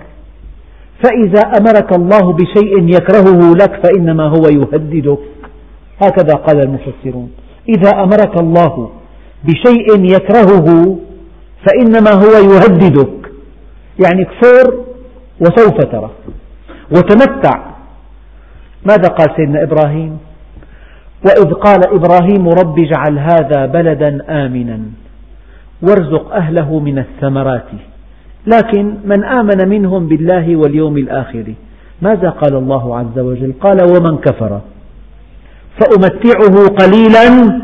فإذا 1.03 1.41
أمرك 1.59 1.95
الله 1.95 2.33
بشيء 2.33 2.89
يكرهه 2.89 3.53
لك 3.61 3.85
فإنما 3.85 4.27
هو 4.27 4.43
يهددك. 4.51 5.19
هكذا 6.03 6.33
قال 6.33 6.59
المفسرون. 6.65 7.31
إذا 7.69 8.03
أمرك 8.03 8.41
الله 8.41 8.89
بشيء 9.43 10.03
يكرهه 10.15 10.97
فإنما 11.65 12.13
هو 12.13 12.53
يهددك. 12.53 13.31
يعني 14.05 14.25
كفر 14.25 14.73
وسوف 15.39 15.77
ترى. 15.91 16.09
وتمتع. 16.91 17.73
ماذا 18.85 19.07
قال 19.07 19.27
سيدنا 19.37 19.63
إبراهيم؟ 19.63 20.17
وإذ 21.25 21.53
قال 21.53 21.79
إبراهيم 21.87 22.49
رب 22.49 22.79
اجعل 22.79 23.19
هذا 23.19 23.65
بلدا 23.65 24.19
آمنا 24.29 24.79
وارزق 25.81 26.33
أهله 26.33 26.79
من 26.79 26.99
الثمرات. 26.99 27.69
لكن 28.47 28.95
من 29.05 29.23
آمن 29.23 29.69
منهم 29.69 30.07
بالله 30.07 30.55
واليوم 30.55 30.97
الآخر. 30.97 31.53
ماذا 32.01 32.29
قال 32.29 32.55
الله 32.55 32.97
عز 32.97 33.19
وجل؟ 33.19 33.53
قال 33.61 33.77
ومن 33.83 34.17
كفر 34.17 34.61
فأمتعه 35.79 36.67
قليلا 36.67 37.59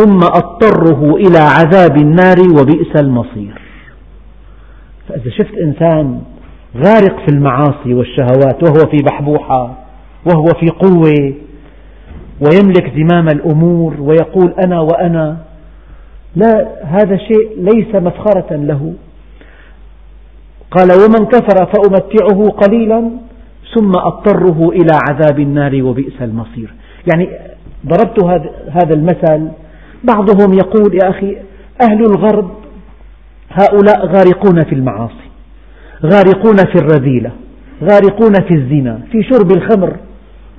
ثم 0.00 0.18
أضطره 0.18 1.16
إلى 1.16 1.38
عذاب 1.38 1.96
النار 1.96 2.36
وبئس 2.40 3.02
المصير. 3.02 3.60
فإذا 5.08 5.30
شفت 5.30 5.54
إنسان 5.58 6.20
غارق 6.76 7.20
في 7.26 7.28
المعاصي 7.34 7.94
والشهوات 7.94 8.62
وهو 8.62 8.90
في 8.90 8.96
بحبوحة 9.10 9.74
وهو 10.26 10.46
في 10.60 10.68
قوة 10.68 11.34
ويملك 12.40 12.92
زمام 12.96 13.28
الأمور 13.28 13.94
ويقول 14.00 14.54
أنا 14.64 14.80
وأنا 14.80 15.38
لا 16.36 16.68
هذا 16.84 17.16
شيء 17.16 17.50
ليس 17.56 17.94
مفخرة 17.94 18.56
له. 18.56 18.94
قال 20.70 20.88
ومن 20.92 21.26
كفر 21.26 21.66
فأمتعه 21.66 22.48
قليلا 22.48 23.10
ثم 23.74 23.92
أضطره 23.96 24.68
إلى 24.68 24.98
عذاب 25.08 25.40
النار 25.40 25.82
وبئس 25.82 26.22
المصير. 26.22 26.74
يعني 27.12 27.28
ضربت 27.86 28.24
هذا 28.70 28.94
المثل 28.94 29.48
بعضهم 30.04 30.54
يقول 30.54 30.94
يا 30.94 31.10
أخي 31.10 31.36
أهل 31.82 32.00
الغرب 32.00 32.50
هؤلاء 33.50 34.06
غارقون 34.06 34.64
في 34.64 34.74
المعاصي 34.74 35.30
غارقون 36.04 36.56
في 36.56 36.74
الرذيلة 36.74 37.30
غارقون 37.82 38.32
في 38.48 38.54
الزنا 38.54 39.00
في 39.12 39.22
شرب 39.22 39.50
الخمر 39.56 39.96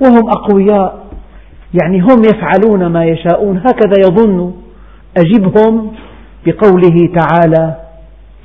وهم 0.02 0.30
أقوياء 0.30 1.06
يعني 1.82 2.00
هم 2.00 2.22
يفعلون 2.24 2.86
ما 2.86 3.06
يشاءون 3.06 3.58
هكذا 3.58 3.94
يظن 4.06 4.54
أجبهم 5.18 5.92
بقوله 6.46 7.10
تعالى 7.16 7.76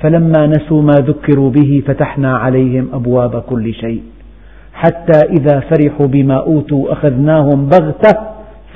فلما 0.01 0.47
نسوا 0.47 0.81
ما 0.81 0.93
ذكروا 0.93 1.49
به 1.49 1.83
فتحنا 1.87 2.37
عليهم 2.37 2.89
أبواب 2.93 3.41
كل 3.41 3.73
شيء 3.73 4.03
حتى 4.73 5.19
إذا 5.29 5.59
فرحوا 5.59 6.07
بما 6.07 6.35
أوتوا 6.35 6.93
أخذناهم 6.93 7.65
بغتة 7.65 8.19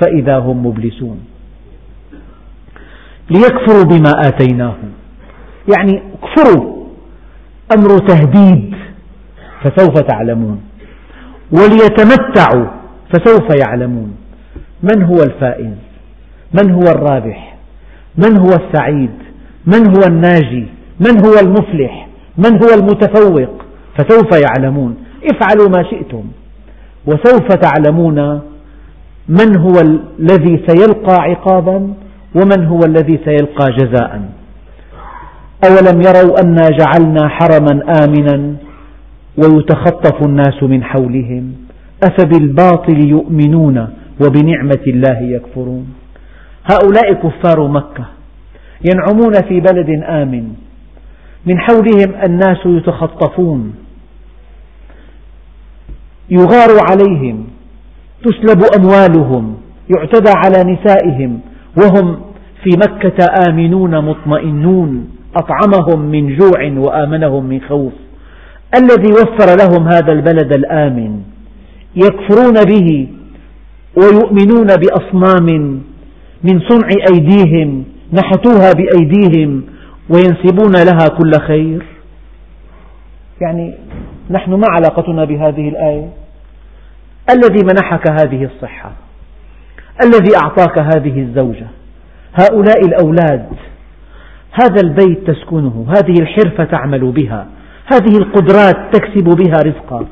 فإذا 0.02 0.38
هم 0.38 0.66
مبلسون. 0.66 1.20
ليكفروا 3.30 3.84
بما 3.84 4.12
آتيناهم. 4.28 4.92
يعني 5.78 6.02
اكفروا. 6.14 6.82
أمر 7.78 7.98
تهديد 7.98 8.76
فسوف 9.64 10.00
تعلمون. 10.00 10.62
وليتمتعوا 11.52 12.68
فسوف 13.14 13.48
يعلمون. 13.66 14.16
من 14.84 15.04
هو 15.04 15.24
الفائز؟ 15.24 15.78
من 16.54 16.72
هو 16.72 16.82
الرابح؟ 16.82 17.58
من 18.18 18.38
هو 18.38 18.50
السعيد؟ 18.50 19.12
من 19.66 19.88
هو 19.88 20.04
الناجي؟ 20.08 20.68
من 21.00 21.26
هو 21.26 21.34
المفلح؟ 21.42 22.08
من 22.38 22.64
هو 22.64 22.80
المتفوق؟ 22.80 23.66
فسوف 23.98 24.30
يعلمون. 24.50 24.96
افعلوا 25.32 25.70
ما 25.70 25.84
شئتم. 25.84 26.24
وسوف 27.06 27.48
تعلمون 27.48 28.42
من 29.30 29.58
هو 29.58 29.74
الذي 29.82 30.64
سيلقى 30.68 31.16
عقابا؟ 31.22 31.94
ومن 32.36 32.66
هو 32.66 32.80
الذي 32.88 33.20
سيلقى 33.26 33.72
جزاء؟ 33.72 34.30
أولم 35.66 36.02
يروا 36.02 36.42
أنا 36.44 36.70
جعلنا 36.80 37.28
حرما 37.28 38.04
آمنا 38.04 38.56
ويتخطف 39.38 40.26
الناس 40.26 40.64
من 40.64 40.84
حولهم؟ 40.84 41.54
أفبالباطل 42.04 43.10
يؤمنون 43.10 43.88
وبنعمة 44.22 44.84
الله 44.88 45.20
يكفرون؟ 45.22 45.94
هؤلاء 46.72 47.14
كفار 47.14 47.68
مكة 47.68 48.06
ينعمون 48.86 49.34
في 49.34 49.60
بلد 49.60 50.04
آمن 50.04 50.54
من 51.46 51.60
حولهم 51.60 52.16
الناس 52.26 52.66
يتخطفون. 52.66 53.76
يغار 56.30 56.78
عليهم 56.90 57.48
تسلب 58.24 58.62
أموالهم 58.78 59.58
يعتدى 59.90 60.32
على 60.36 60.74
نسائهم 60.74 61.40
وهم 61.78 62.22
في 62.64 62.70
مكة 62.78 63.26
آمنون 63.50 64.06
مطمئنون 64.06 65.10
أطعمهم 65.36 66.00
من 66.00 66.38
جوع 66.38 66.72
وآمنهم 66.78 67.46
من 67.46 67.62
خوف. 67.62 67.94
الذي 68.78 69.12
وفر 69.12 69.56
لهم 69.62 69.88
هذا 69.88 70.12
البلد 70.12 70.54
الآمن 70.54 71.22
يكفرون 71.96 72.54
به 72.54 73.08
ويؤمنون 73.98 74.68
بأصنام 74.68 75.82
من 76.44 76.60
صنع 76.70 76.88
أيديهم 77.14 77.84
نحتوها 78.14 78.72
بأيديهم 78.74 79.64
وينسبون 80.10 80.74
لها 80.74 81.08
كل 81.18 81.32
خير. 81.48 81.86
يعني 83.42 83.74
نحن 84.30 84.54
ما 84.54 84.68
علاقتنا 84.70 85.26
بهذه 85.26 85.70
الآية؟ 85.70 86.10
الذي 87.30 87.64
منحك 87.64 88.12
هذه 88.12 88.44
الصحة. 88.44 88.92
الذي 90.06 90.36
أعطاك 90.44 90.80
هذه 90.80 91.20
الزوجة. 91.20 91.68
هؤلاء 92.34 92.80
الأولاد 92.86 93.46
هذا 94.52 94.82
البيت 94.84 95.32
تسكنه 95.32 95.86
هذه 95.90 96.16
الحرفة 96.22 96.64
تعمل 96.64 97.12
بها 97.12 97.48
هذه 97.86 98.18
القدرات 98.18 98.96
تكسب 98.96 99.24
بها 99.24 99.56
رزقك. 99.66 100.08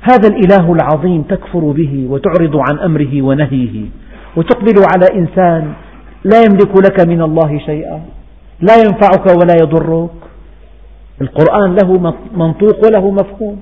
هذا 0.00 0.28
الإله 0.28 0.72
العظيم 0.72 1.22
تكفر 1.22 1.58
به 1.60 2.06
وتعرض 2.10 2.56
عن 2.56 2.78
أمره 2.78 3.22
ونهيه 3.22 3.84
وتقبل 4.36 4.74
على 4.94 5.20
إنسان 5.20 5.72
لا 6.24 6.42
يملك 6.42 6.76
لك 6.76 7.08
من 7.08 7.22
الله 7.22 7.58
شيئا 7.66 8.00
لا 8.60 8.76
ينفعك 8.76 9.26
ولا 9.26 9.54
يضرك. 9.62 10.10
القرآن 11.20 11.74
له 11.74 12.14
منطوق 12.36 12.86
وله 12.86 13.10
مفهوم. 13.10 13.60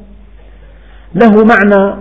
له 1.14 1.44
معنى 1.44 1.94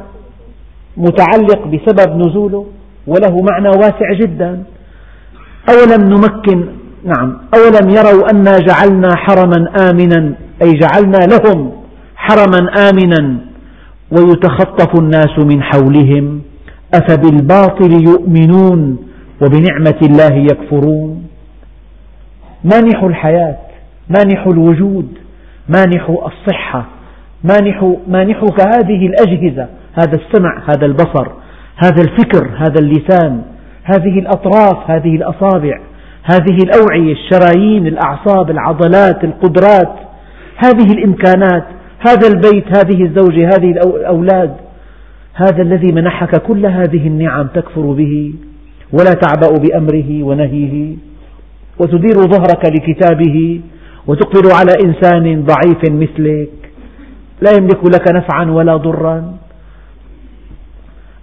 متعلق 0.97 1.67
بسبب 1.67 2.17
نزوله. 2.17 2.65
وله 3.07 3.41
معنى 3.51 3.67
واسع 3.67 4.13
جدا. 4.13 4.63
أولم 5.69 6.09
نمكن 6.09 6.67
نعم 7.05 7.37
أولم 7.55 7.89
يروا 7.89 8.29
أنا 8.31 8.57
جعلنا 8.59 9.15
حرما 9.15 9.89
آمنا 9.89 10.33
أي 10.61 10.71
جعلنا 10.73 11.17
لهم 11.17 11.71
حرما 12.15 12.89
آمنا 12.89 13.37
ويتخطف 14.11 14.99
الناس 14.99 15.39
من 15.39 15.63
حولهم 15.63 16.41
أفبالباطل 16.93 18.03
يؤمنون 18.03 18.97
وبنعمة 19.41 19.99
الله 20.03 20.33
يكفرون. 20.35 21.27
مانح 22.63 23.03
الحياة 23.03 23.57
مانح 24.09 24.47
الوجود 24.47 25.07
مانح 25.69 26.09
الصحة 26.09 26.85
مانح 27.43 27.93
مانحك 28.07 28.61
هذه 28.61 29.07
الأجهزة 29.07 29.67
هذا 29.93 30.15
السمع 30.15 30.63
هذا 30.69 30.85
البصر 30.85 31.27
هذا 31.77 32.01
الفكر 32.01 32.49
هذا 32.57 32.79
اللسان 32.79 33.41
هذه 33.83 34.19
الأطراف 34.19 34.91
هذه 34.91 35.15
الأصابع 35.15 35.79
هذه 36.23 36.57
الأوعية 36.63 37.13
الشرايين 37.13 37.87
الأعصاب 37.87 38.51
العضلات 38.51 39.23
القدرات 39.23 39.95
هذه 40.57 40.93
الإمكانات 40.93 41.63
هذا 42.07 42.27
البيت 42.27 42.77
هذه 42.77 43.03
الزوجة 43.03 43.47
هذه 43.47 43.71
الأولاد. 43.71 44.55
هذا 45.33 45.61
الذي 45.61 45.91
منحك 45.91 46.41
كل 46.41 46.65
هذه 46.65 47.07
النعم 47.07 47.47
تكفر 47.47 47.81
به 47.81 48.33
ولا 48.93 49.11
تعبأ 49.11 49.57
بأمره 49.59 50.23
ونهيه. 50.23 50.95
وتدير 51.79 52.13
ظهرك 52.13 52.65
لكتابه 52.65 53.61
وتقبل 54.07 54.51
على 54.51 54.73
إنسان 54.85 55.43
ضعيف 55.43 55.91
مثلك. 55.91 56.49
لا 57.41 57.51
يملك 57.57 57.85
لك 57.85 58.11
نفعا 58.15 58.51
ولا 58.51 58.77
ضرا. 58.77 59.33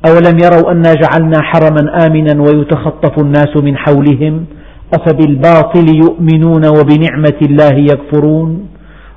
أولم 0.08 0.38
يروا 0.44 0.72
أنا 0.72 0.94
جعلنا 0.94 1.42
حرما 1.42 2.06
آمنا 2.06 2.42
ويتخطف 2.42 3.18
الناس 3.18 3.56
من 3.56 3.76
حولهم؟ 3.76 4.46
أفبالباطل 4.94 5.86
يؤمنون 6.04 6.64
وبنعمة 6.66 7.38
الله 7.42 7.74
يكفرون؟ 7.92 8.68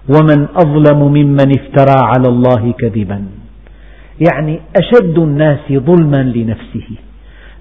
ومن 0.10 0.48
أظلم 0.56 1.00
ممن 1.00 1.50
افترى 1.60 2.00
على 2.12 2.28
الله 2.28 2.72
كذبا. 2.72 3.26
يعني 4.30 4.60
أشد 4.76 5.18
الناس 5.18 5.60
ظلما 5.72 6.24
لنفسه 6.24 6.88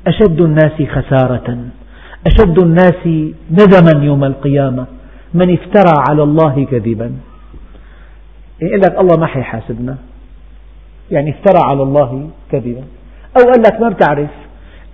أشد 0.06 0.40
الناس 0.40 0.82
خسارة 0.94 1.58
أشد 2.26 2.58
الناس 2.58 3.06
ندما 3.50 4.04
يوم 4.04 4.24
القيامة 4.24 4.86
من 5.34 5.52
افترى 5.58 5.94
على 6.08 6.22
الله 6.22 6.64
كذبا. 6.64 7.12
يقول 8.62 8.80
لك 8.80 9.00
الله 9.00 9.16
ما 9.16 9.26
حيحاسبنا؟ 9.26 9.96
يعني 11.10 11.30
افترى 11.30 11.60
على 11.64 11.82
الله 11.82 12.30
كذبا. 12.52 12.84
أو 13.36 13.50
قال 13.50 13.62
لك 13.62 13.80
ما 13.80 13.88
بتعرف. 13.88 14.30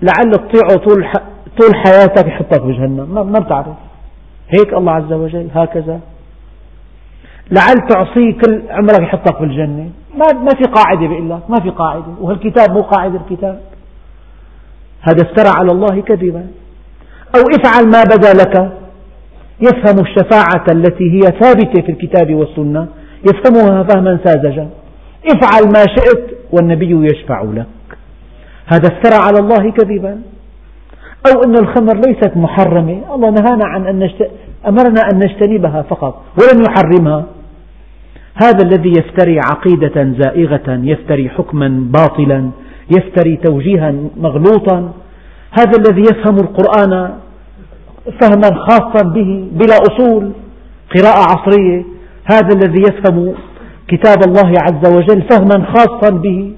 لعل 0.03 0.32
تطيعه 0.32 0.76
طول 0.76 1.07
طول 1.61 1.74
حياتك 1.74 2.26
يحطك 2.26 2.62
بجهنم. 2.62 3.14
ما 3.32 3.39
بتعرف. 3.41 3.76
هيك 4.51 4.74
الله 4.74 4.93
عز 4.93 5.12
وجل 5.12 5.49
هكذا. 5.55 6.01
لعل 7.51 7.89
تعصيه 7.89 8.32
كل 8.32 8.62
عمرك 8.70 9.03
يحطك 9.03 9.41
بالجنة. 9.41 9.91
ما 10.14 10.41
ما 10.41 10.49
في 10.49 10.64
قاعدة 10.64 11.09
بيقول 11.09 11.30
لك 11.30 11.51
ما 11.51 11.57
في 11.62 11.70
قاعدة. 11.70 12.14
وهالكتاب 12.20 12.70
مو 12.70 12.80
قاعدة 12.80 13.20
الكتاب. 13.20 13.61
هذا 15.01 15.22
افترى 15.22 15.49
على 15.59 15.72
الله 15.72 16.01
كذبا. 16.01 16.47
أو 17.36 17.41
افعل 17.41 17.86
ما 17.86 18.03
بدا 18.03 18.32
لك. 18.32 18.72
يفهم 19.61 20.05
الشفاعة 20.07 20.66
التي 20.72 21.12
هي 21.12 21.20
ثابتة 21.20 21.82
في 21.82 21.93
الكتاب 21.93 22.34
والسنة. 22.34 22.86
يفهمها 23.28 23.82
فهما 23.82 24.18
ساذجا. 24.24 24.68
افعل 25.26 25.64
ما 25.64 25.84
شئت 25.97 26.39
والنبي 26.53 27.07
يشفع 27.07 27.43
لك. 27.43 27.66
هذا 28.72 28.88
افترى 28.88 29.18
على 29.26 29.38
الله 29.38 29.70
كذبا. 29.70 30.20
أو 31.26 31.42
أن 31.44 31.54
الخمر 31.56 31.94
ليست 32.06 32.36
محرمة. 32.36 33.14
الله 33.14 33.30
نهانا 33.30 33.66
عن 33.66 33.86
أن 33.86 33.98
نشت... 33.98 34.30
أمرنا 34.68 35.00
أن 35.12 35.18
نجتنبها 35.18 35.82
فقط 35.82 36.22
ولم 36.38 36.62
يحرمها. 36.68 37.24
هذا 38.42 38.64
الذي 38.64 38.88
يفتري 38.88 39.40
عقيدة 39.40 40.12
زائغة 40.18 40.68
يفتري 40.68 41.28
حكما 41.28 41.68
باطلا 41.68 42.50
يفتري 42.96 43.36
توجيها 43.36 43.94
مغلوطا. 44.16 44.92
هذا 45.58 45.72
الذي 45.78 46.00
يفهم 46.00 46.36
القرآن 46.36 47.10
فهما 48.20 48.50
خاصا 48.68 49.02
به 49.08 49.48
بلا 49.52 49.76
أصول 49.88 50.30
قراءة 50.96 51.22
عصرية. 51.32 51.84
هذا 52.32 52.48
الذي 52.56 52.82
يفهم 52.82 53.34
كتاب 53.88 54.18
الله 54.28 54.52
عز 54.66 54.92
وجل 54.96 55.22
فهما 55.30 55.64
خاصا 55.64 56.10
به 56.10 56.52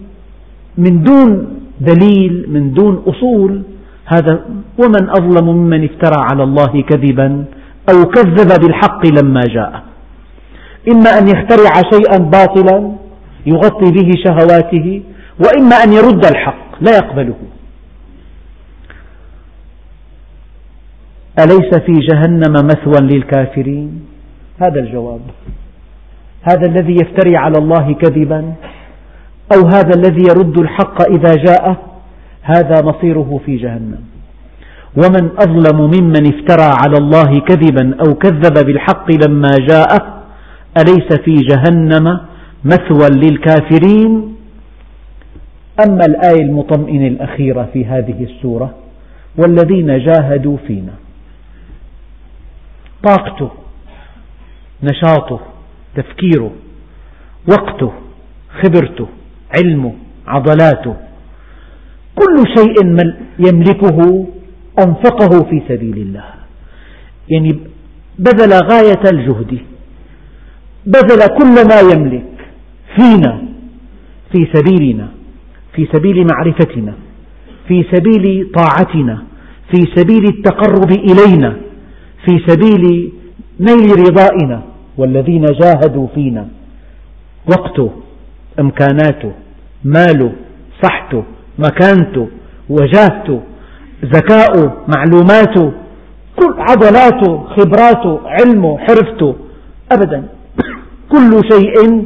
من 0.78 1.02
دون 1.02 1.60
دليل 1.80 2.46
من 2.48 2.72
دون 2.72 3.02
أصول. 3.06 3.62
هذا 4.06 4.44
ومن 4.78 5.10
أظلم 5.10 5.48
ممن 5.48 5.84
افترى 5.84 6.20
على 6.32 6.42
الله 6.42 6.82
كذبا 6.82 7.44
أو 7.92 8.04
كذب 8.04 8.60
بالحق 8.62 9.06
لما 9.06 9.40
جاء. 9.40 9.82
إما 10.92 11.10
أن 11.18 11.28
يخترع 11.28 11.72
شيئا 11.92 12.18
باطلا 12.18 12.92
يغطي 13.46 13.92
به 13.92 14.10
شهواته 14.24 15.02
وإما 15.44 15.76
أن 15.76 15.92
يرد 15.92 16.24
الحق 16.26 16.82
لا 16.82 16.92
يقبله. 16.96 17.36
أليس 21.38 21.70
في 21.86 21.92
جهنم 21.92 22.52
مثوى 22.52 23.00
للكافرين؟ 23.00 24.06
هذا 24.62 24.80
الجواب. 24.80 25.20
هذا 26.42 26.66
الذي 26.70 26.92
يفتري 26.92 27.36
على 27.36 27.58
الله 27.58 27.94
كذبا 27.94 28.52
أو 29.56 29.66
هذا 29.66 29.90
الذي 29.96 30.22
يرد 30.30 30.58
الحق 30.58 31.02
إذا 31.02 31.32
جاء؟ 31.46 31.76
هذا 32.42 32.74
مصيره 32.84 33.40
في 33.46 33.56
جهنم. 33.56 34.00
ومن 34.96 35.30
أظلم 35.38 35.80
ممن 35.80 36.34
افترى 36.34 36.70
على 36.84 36.96
الله 36.98 37.40
كذبا 37.40 37.96
أو 38.06 38.14
كذب 38.14 38.66
بالحق 38.66 39.06
لما 39.26 39.50
جاءه 39.68 40.22
أليس 40.78 41.20
في 41.24 41.34
جهنم 41.34 42.20
مثوى 42.64 43.08
للكافرين؟ 43.10 44.36
أما 45.86 46.04
الآية 46.08 46.42
المطمئنة 46.42 47.06
الأخيرة 47.06 47.68
في 47.72 47.86
هذه 47.86 48.24
السورة 48.24 48.74
والذين 49.38 49.98
جاهدوا 49.98 50.56
فينا. 50.66 50.92
طاقته 53.08 53.50
نشاطه 54.82 55.40
تفكيره 55.96 56.50
وقته 57.48 57.92
خبرته 58.62 59.06
علمه 59.56 59.92
عضلاته. 60.26 60.96
كل 62.14 62.36
شيء 62.56 62.76
يملكه 63.38 64.26
أنفقه 64.78 65.50
في 65.50 65.62
سبيل 65.68 65.98
الله. 65.98 66.24
يعني 67.28 67.58
بذل 68.18 68.52
غاية 68.72 69.02
الجهد. 69.12 69.58
بذل 70.86 71.20
كل 71.38 71.54
ما 71.68 71.80
يملك 71.94 72.24
فينا 72.96 73.42
في 74.32 74.46
سبيلنا 74.54 75.08
في 75.74 75.88
سبيل 75.92 76.26
معرفتنا 76.32 76.94
في 77.68 77.84
سبيل 77.92 78.52
طاعتنا 78.54 79.22
في 79.70 79.80
سبيل 79.94 80.24
التقرب 80.24 80.90
إلينا 80.90 81.56
في 82.24 82.38
سبيل 82.46 83.12
نيل 83.60 83.90
رضائنا 84.08 84.62
والذين 84.96 85.44
جاهدوا 85.44 86.06
فينا. 86.14 86.48
وقته 87.50 87.90
إمكاناته 88.60 89.32
ماله 89.84 90.32
صحته 90.82 91.24
مكانته 91.58 92.28
وجاهته 92.68 93.40
ذكاؤه 94.04 94.84
معلوماته 94.96 95.72
كل 96.36 96.54
عضلاته 96.58 97.44
خبراته 97.56 98.20
علمه 98.24 98.78
حرفته. 98.78 99.36
أبدا. 99.92 100.24
كل 101.12 101.30
شيء 101.52 102.04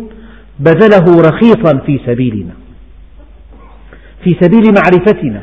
بذله 0.59 1.23
رخيصا 1.29 1.79
في 1.87 2.01
سبيلنا 2.07 2.53
في 4.25 4.37
سبيل 4.41 4.75
معرفتنا 4.75 5.43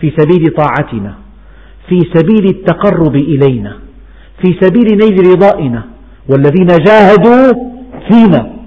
في 0.00 0.12
سبيل 0.18 0.54
طاعتنا 0.56 1.14
في 1.88 1.98
سبيل 2.14 2.44
التقرب 2.46 3.16
إلينا 3.16 3.76
في 4.42 4.56
سبيل 4.60 4.98
نيل 4.98 5.30
رضائنا 5.30 5.82
والذين 6.28 6.66
جاهدوا 6.66 7.52
فينا. 8.08 8.57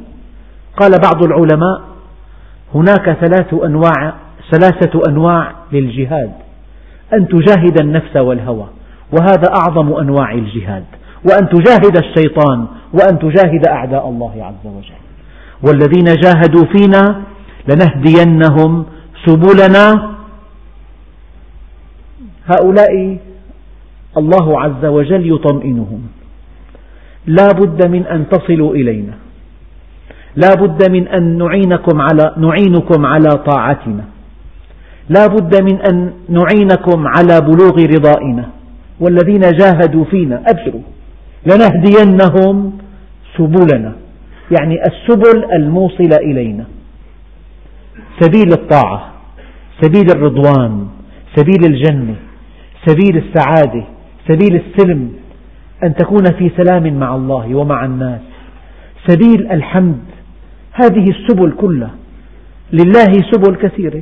قال 0.77 0.91
بعض 0.91 1.23
العلماء 1.23 1.81
هناك 2.75 3.11
ثلاث 3.11 3.53
أنواع 3.53 4.13
ثلاثة 4.51 5.01
أنواع 5.09 5.53
للجهاد. 5.71 6.31
أن 7.13 7.27
تجاهد 7.27 7.81
النفس 7.81 8.15
والهوى 8.15 8.67
وهذا 9.11 9.49
أعظم 9.55 9.93
أنواع 9.93 10.31
الجهاد. 10.31 10.83
وأن 11.25 11.49
تجاهد 11.49 11.97
الشيطان 11.97 12.67
وأن 12.93 13.19
تجاهد 13.19 13.67
أعداء 13.67 14.09
الله 14.09 14.33
عز 14.43 14.71
وجل. 14.71 15.01
والذين 15.63 16.05
جاهدوا 16.05 16.65
فينا 16.75 17.21
لنهدينهم 17.69 18.85
سبلنا. 19.25 20.11
هؤلاء 22.45 23.17
الله 24.17 24.61
عز 24.61 24.85
وجل 24.85 25.33
يطمئنهم. 25.35 26.07
لا 27.25 27.47
بد 27.47 27.87
من 27.87 28.05
أن 28.07 28.29
تصلوا 28.29 28.75
إلينا. 28.75 29.13
لا 30.35 30.53
بد 30.53 30.91
من 30.91 31.07
أن 31.07 31.37
نعينكم 31.37 32.01
على, 32.01 32.35
نعينكم 32.37 33.05
على 33.05 33.29
طاعتنا. 33.29 34.03
لا 35.09 35.27
بد 35.27 35.61
من 35.61 35.81
أن 35.81 36.13
نعينكم 36.29 37.07
على 37.07 37.41
بلوغ 37.41 37.85
رضائنا. 37.95 38.49
والذين 38.99 39.41
جاهدوا 39.41 40.05
فينا 40.05 40.43
أبشروا. 40.47 40.81
لنهدينهم 41.45 42.77
سبلنا. 43.37 43.93
يعني 44.59 44.75
السبل 44.81 45.51
الموصلة 45.53 46.17
إلينا. 46.17 46.65
سبيل 48.19 48.53
الطاعة 48.53 49.11
سبيل 49.81 50.05
الرضوان 50.15 50.87
سبيل 51.35 51.65
الجنة 51.65 52.15
سبيل 52.85 53.17
السعادة 53.17 53.83
سبيل 54.27 54.61
السلم. 54.65 55.11
أن 55.83 55.95
تكون 55.95 56.23
في 56.37 56.51
سلام 56.57 56.99
مع 56.99 57.15
الله 57.15 57.55
ومع 57.55 57.85
الناس. 57.85 58.21
سبيل 59.07 59.51
الحمد 59.51 59.99
هذه 60.71 61.09
السبل 61.09 61.51
كلها. 61.51 61.95
لله 62.73 63.11
سبل 63.31 63.55
كثيرة. 63.55 64.01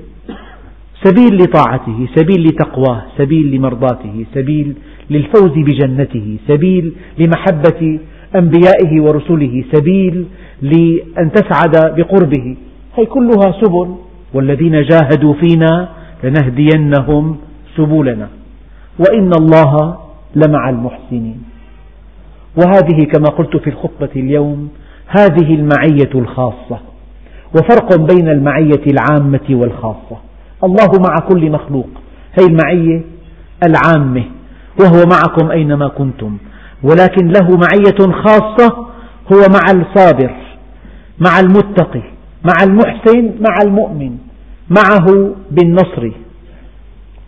سبيل 1.04 1.36
لطاعته 1.36 2.08
سبيل 2.16 2.44
لتقواه 2.44 3.02
سبيل 3.18 3.52
لمرضاته 3.56 4.26
سبيل 4.34 4.76
للفوز 5.10 5.52
بجنته 5.52 6.38
سبيل 6.48 6.94
لمحبة 7.18 8.00
أنبيائه 8.36 9.02
ورسله 9.02 9.64
سبيل 9.74 10.26
لأن 10.62 11.32
تسعد 11.32 11.96
بقربه. 11.96 12.58
هي 12.96 13.06
كلها 13.06 13.52
سبل. 13.62 13.96
والذين 14.34 14.82
جاهدوا 14.82 15.34
فينا 15.34 15.90
لنهدينهم 16.24 17.38
سبلنا. 17.78 18.30
وإن 19.00 19.32
الله 19.42 19.98
لمع 20.36 20.70
المحسنين. 20.70 21.44
وهذه 22.58 23.04
كما 23.04 23.30
قلت 23.38 23.58
في 23.58 23.70
الخطبة 23.70 24.10
اليوم 24.16 24.70
هذه 25.10 25.56
المعية 25.56 26.12
الخاصة 26.16 26.80
وفرق 27.56 27.96
بين 27.96 28.30
المعية 28.30 28.84
العامة 28.88 29.46
والخاصة. 29.50 30.18
الله 30.64 30.90
مع 31.00 31.16
كل 31.30 31.52
مخلوق. 31.52 31.90
هي 32.40 32.46
المعية 32.46 33.02
العامة 33.64 34.24
وهو 34.82 35.04
معكم 35.06 35.52
أينما 35.52 35.88
كنتم. 35.88 36.38
ولكن 36.84 37.28
له 37.28 37.58
معية 37.58 38.12
خاصة 38.24 38.76
هو 39.34 39.40
مع 39.50 39.72
الصابر 39.72 40.36
مع 41.20 41.40
المتقي 41.40 42.04
مع 42.44 42.64
المحسن 42.64 43.32
مع 43.50 43.58
المؤمن 43.66 44.18
معه 44.70 45.36
بالنصر 45.52 46.12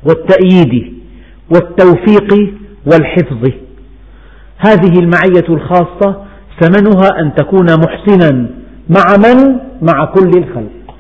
والتأييد 0.04 0.94
والتوفيق 1.54 2.54
والحفظ. 2.86 3.50
هذه 4.58 5.00
المعية 5.00 5.48
الخاصة 5.50 6.31
ثمنها 6.62 7.10
أن 7.20 7.36
تكون 7.36 7.66
محسنا 7.66 8.50
مع 8.90 9.06
من؟ 9.26 9.60
مع 9.82 10.06
كل 10.06 10.32
الخلق. 10.38 10.96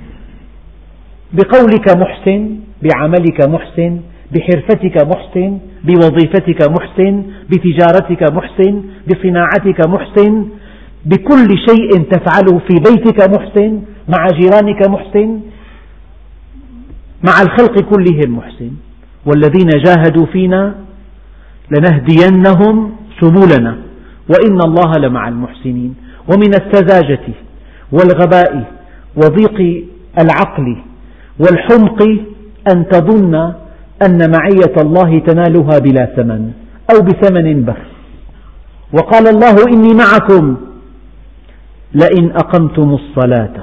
بقولك 1.33 1.97
محسن 1.97 2.49
بعملك 2.83 3.49
محسن 3.49 3.99
بحرفتك 4.31 4.95
محسن 5.07 5.57
بوظيفتك 5.83 6.69
محسن 6.69 7.23
بتجارتك 7.49 8.31
محسن 8.31 8.83
بصناعتك 9.07 9.79
محسن 9.87 10.45
بكل 11.05 11.47
شيء 11.69 11.89
تفعله 12.11 12.59
في 12.67 12.75
بيتك 12.87 13.19
محسن 13.29 13.81
مع 14.09 14.27
جيرانك 14.39 14.89
محسن 14.89 15.39
مع 17.27 17.35
الخلق 17.41 17.75
كلهم 17.91 18.37
محسن. 18.37 18.71
والذين 19.25 19.69
جاهدوا 19.85 20.25
فينا 20.25 20.75
لنهدينهم 21.71 22.91
سبلنا. 23.21 23.90
وإن 24.29 24.59
الله 24.65 24.91
لمع 24.97 25.27
المحسنين 25.27 25.95
ومن 26.33 26.53
السذاجة 26.53 27.27
والغباء 27.91 28.71
وضيق 29.15 29.85
العقل 30.19 30.77
والحمق 31.39 32.01
أن 32.73 32.87
تظن 32.89 33.35
أن 34.05 34.31
معية 34.31 34.75
الله 34.81 35.19
تنالها 35.19 35.79
بلا 35.79 36.05
ثمن 36.15 36.51
أو 36.93 37.01
بثمن 37.01 37.63
بخس 37.63 37.91
وقال 38.93 39.27
الله 39.27 39.55
إني 39.73 39.93
معكم 39.93 40.57
لئن 41.93 42.31
أقمتم 42.31 42.93
الصلاة 42.93 43.53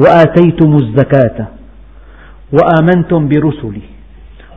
وآتيتم 0.00 0.76
الزكاة 0.76 1.48
وآمنتم 2.52 3.28
برسلي 3.28 3.82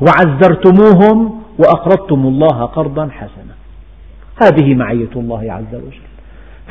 وعزرتموهم 0.01 1.41
وأقرضتم 1.59 2.21
الله 2.27 2.65
قرضا 2.65 3.09
حسنا. 3.11 3.46
هذه 4.43 4.75
معية 4.75 5.13
الله 5.15 5.51
عز 5.51 5.75
وجل. 5.75 6.07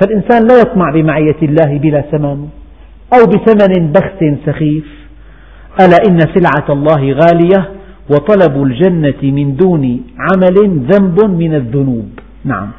فالإنسان 0.00 0.46
لا 0.48 0.60
يطمع 0.60 0.90
بمعية 0.90 1.36
الله 1.42 1.78
بلا 1.78 2.00
ثمن 2.00 2.48
أو 3.14 3.26
بثمن 3.26 3.92
بخس 3.92 4.20
سخيف. 4.46 4.84
ألا 5.80 5.96
إن 6.08 6.18
سلعة 6.18 6.66
الله 6.70 7.12
غالية 7.12 7.68
وطلب 8.10 8.62
الجنة 8.62 9.22
من 9.22 9.56
دون 9.56 10.00
عمل 10.18 10.86
ذنب 10.92 11.24
من 11.24 11.54
الذنوب. 11.54 12.08
نعم. 12.44 12.70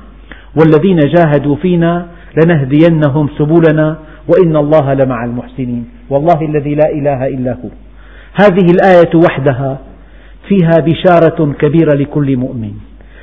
والذين 0.60 1.00
جاهدوا 1.00 1.56
فينا 1.56 2.08
لنهدينهم 2.44 3.30
سبلنا 3.38 3.98
وإن 4.28 4.56
الله 4.56 4.94
لمع 4.94 5.26
المحسنين. 5.26 5.86
والله 6.10 6.42
الذي 6.42 6.76
لا 6.76 6.90
إله 6.92 7.28
إلا 7.28 7.52
هو. 7.52 7.70
هذه 8.42 8.66
الآية 8.72 9.16
وحدها 9.26 9.78
فيها 10.48 10.80
بشارة 10.80 11.54
كبيرة 11.54 11.94
لكل 11.94 12.38
مؤمن. 12.38 12.74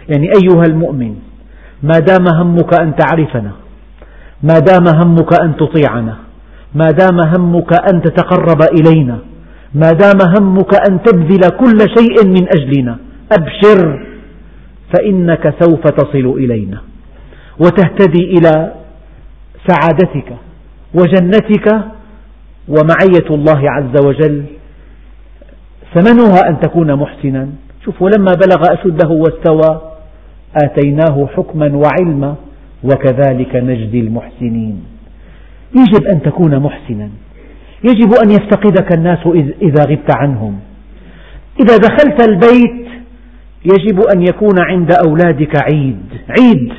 يعني 0.09 0.27
أيها 0.27 0.63
المؤمن 0.69 1.15
ما 1.89 1.99
دام 2.09 2.27
همك 2.39 2.73
أن 2.81 2.97
تعرفنا 2.97 3.53
ما 4.43 4.59
دام 4.69 4.87
همك 5.01 5.33
أن 5.45 5.57
تطيعنا 5.57 6.17
ما 6.75 6.89
دام 7.01 7.19
همك 7.33 7.73
أن 7.91 8.03
تتقرب 8.03 8.63
إلينا 8.79 9.19
ما 9.75 9.91
دام 9.91 10.19
همك 10.35 10.73
أن 10.89 11.03
تبذل 11.03 11.43
كل 11.61 11.79
شيء 11.97 12.17
من 12.27 12.45
أجلنا 12.57 12.95
أبشر 13.33 14.07
فإنك 14.93 15.55
سوف 15.61 15.81
تصل 15.81 16.27
إلينا 16.43 16.79
وتهتدي 17.59 18.25
إلى 18.39 18.73
سعادتك 19.69 20.31
وجنتك 20.95 21.67
ومعية 22.69 23.29
الله 23.31 23.71
عز 23.71 24.05
وجل 24.07 24.45
ثمنها 25.95 26.49
أن 26.49 26.61
تكون 26.61 26.95
محسنا. 26.95 27.49
شوف 27.85 28.03
ولما 28.03 28.33
بلغ 28.35 28.73
أشده 28.73 29.09
واستوى 29.09 29.94
آتيناه 30.65 31.29
حكما 31.37 31.77
وعلما 31.77 32.35
وكذلك 32.85 33.57
نجزي 33.57 34.01
المحسنين. 34.01 34.85
يجب 35.77 36.05
أن 36.13 36.23
تكون 36.23 36.59
محسنا. 36.59 37.09
يجب 37.85 38.13
أن 38.25 38.31
يفتقدك 38.31 38.97
الناس 38.97 39.19
إذا 39.63 39.85
غبت 39.85 40.17
عنهم. 40.17 40.61
إذا 41.61 41.77
دخلت 41.77 42.29
البيت 42.29 42.87
يجب 43.65 44.01
أن 44.15 44.23
يكون 44.23 44.55
عند 44.61 44.93
أولادك 45.09 45.63
عيد. 45.63 46.03
عيد 46.39 46.73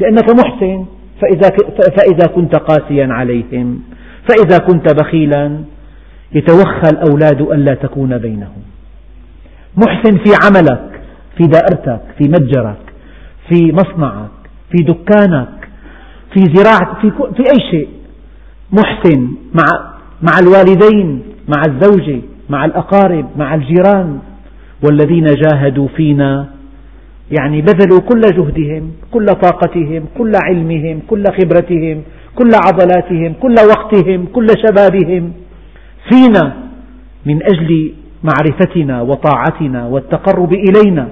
لأنك 0.00 0.30
محسن. 0.30 0.84
فإذا, 1.20 1.56
فإذا 1.96 2.26
كنت 2.34 2.56
قاسيا 2.56 3.06
عليهم. 3.10 3.82
فإذا 4.28 4.58
كنت 4.58 4.94
بخيلا 5.00 5.60
يتوخى 6.32 6.88
الأولاد 6.92 7.40
ألا 7.40 7.74
تكون 7.74 8.18
بينهم. 8.18 8.62
محسن 9.76 10.16
في 10.24 10.32
عملك 10.44 11.00
في 11.36 11.44
دائرتك 11.44 12.00
في 12.18 12.24
متجرك. 12.28 12.85
في 13.48 13.72
مصنعك 13.72 14.30
في 14.70 14.82
دكانك 14.84 15.68
في 16.34 16.40
زراعة 16.54 17.00
في, 17.00 17.10
في 17.10 17.42
أي 17.42 17.70
شيء. 17.70 17.88
محسن 18.72 19.20
مع 19.54 19.94
مع 20.22 20.38
الوالدين 20.42 21.22
مع 21.48 21.62
الزوجة 21.68 22.20
مع 22.50 22.64
الأقارب 22.64 23.26
مع 23.36 23.54
الجيران. 23.54 24.18
والذين 24.84 25.24
جاهدوا 25.24 25.88
فينا 25.96 26.48
يعني 27.40 27.60
بذلوا 27.62 28.00
كل 28.00 28.20
جهدهم 28.20 28.92
كل 29.10 29.26
طاقتهم 29.26 30.04
كل 30.18 30.32
علمهم 30.44 31.00
كل 31.10 31.24
خبرتهم 31.24 32.02
كل 32.34 32.50
عضلاتهم 32.66 33.32
كل 33.42 33.54
وقتهم 33.68 34.26
كل 34.26 34.46
شبابهم. 34.66 35.32
فينا 36.10 36.56
من 37.26 37.42
أجل 37.42 37.92
معرفتنا 38.24 39.02
وطاعتنا 39.02 39.86
والتقرب 39.86 40.52
إلينا. 40.52 41.08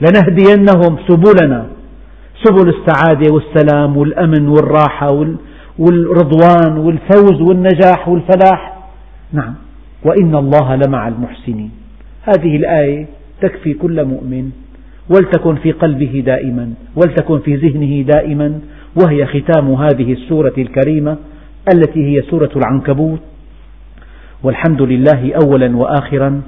لنهدينهم 0.00 0.98
سبلنا. 1.08 1.66
سبل 2.44 2.68
السعادة 2.68 3.32
والسلام 3.34 3.96
والأمن 3.96 4.48
والراحة 4.48 5.10
والرضوان 5.78 6.78
والفوز 6.78 7.40
والنجاح 7.40 8.08
والفلاح. 8.08 8.78
نعم. 9.32 9.54
وإن 10.04 10.34
الله 10.34 10.76
لمع 10.76 11.08
المحسنين. 11.08 11.70
هذه 12.22 12.56
الآية 12.56 13.06
تكفي 13.40 13.74
كل 13.74 14.04
مؤمن. 14.04 14.50
ولتكن 15.10 15.54
في 15.54 15.72
قلبه 15.72 16.22
دائما. 16.26 16.72
ولتكن 16.96 17.38
في 17.38 17.56
ذهنه 17.56 18.02
دائما. 18.02 18.60
وهي 19.02 19.26
ختام 19.26 19.72
هذه 19.72 20.12
السورة 20.12 20.54
الكريمة 20.58 21.16
التي 21.74 22.04
هي 22.04 22.22
سورة 22.22 22.50
العنكبوت. 22.56 23.20
والحمد 24.42 24.82
لله 24.82 25.32
أولا 25.44 25.76
وآخرا. 25.76 26.42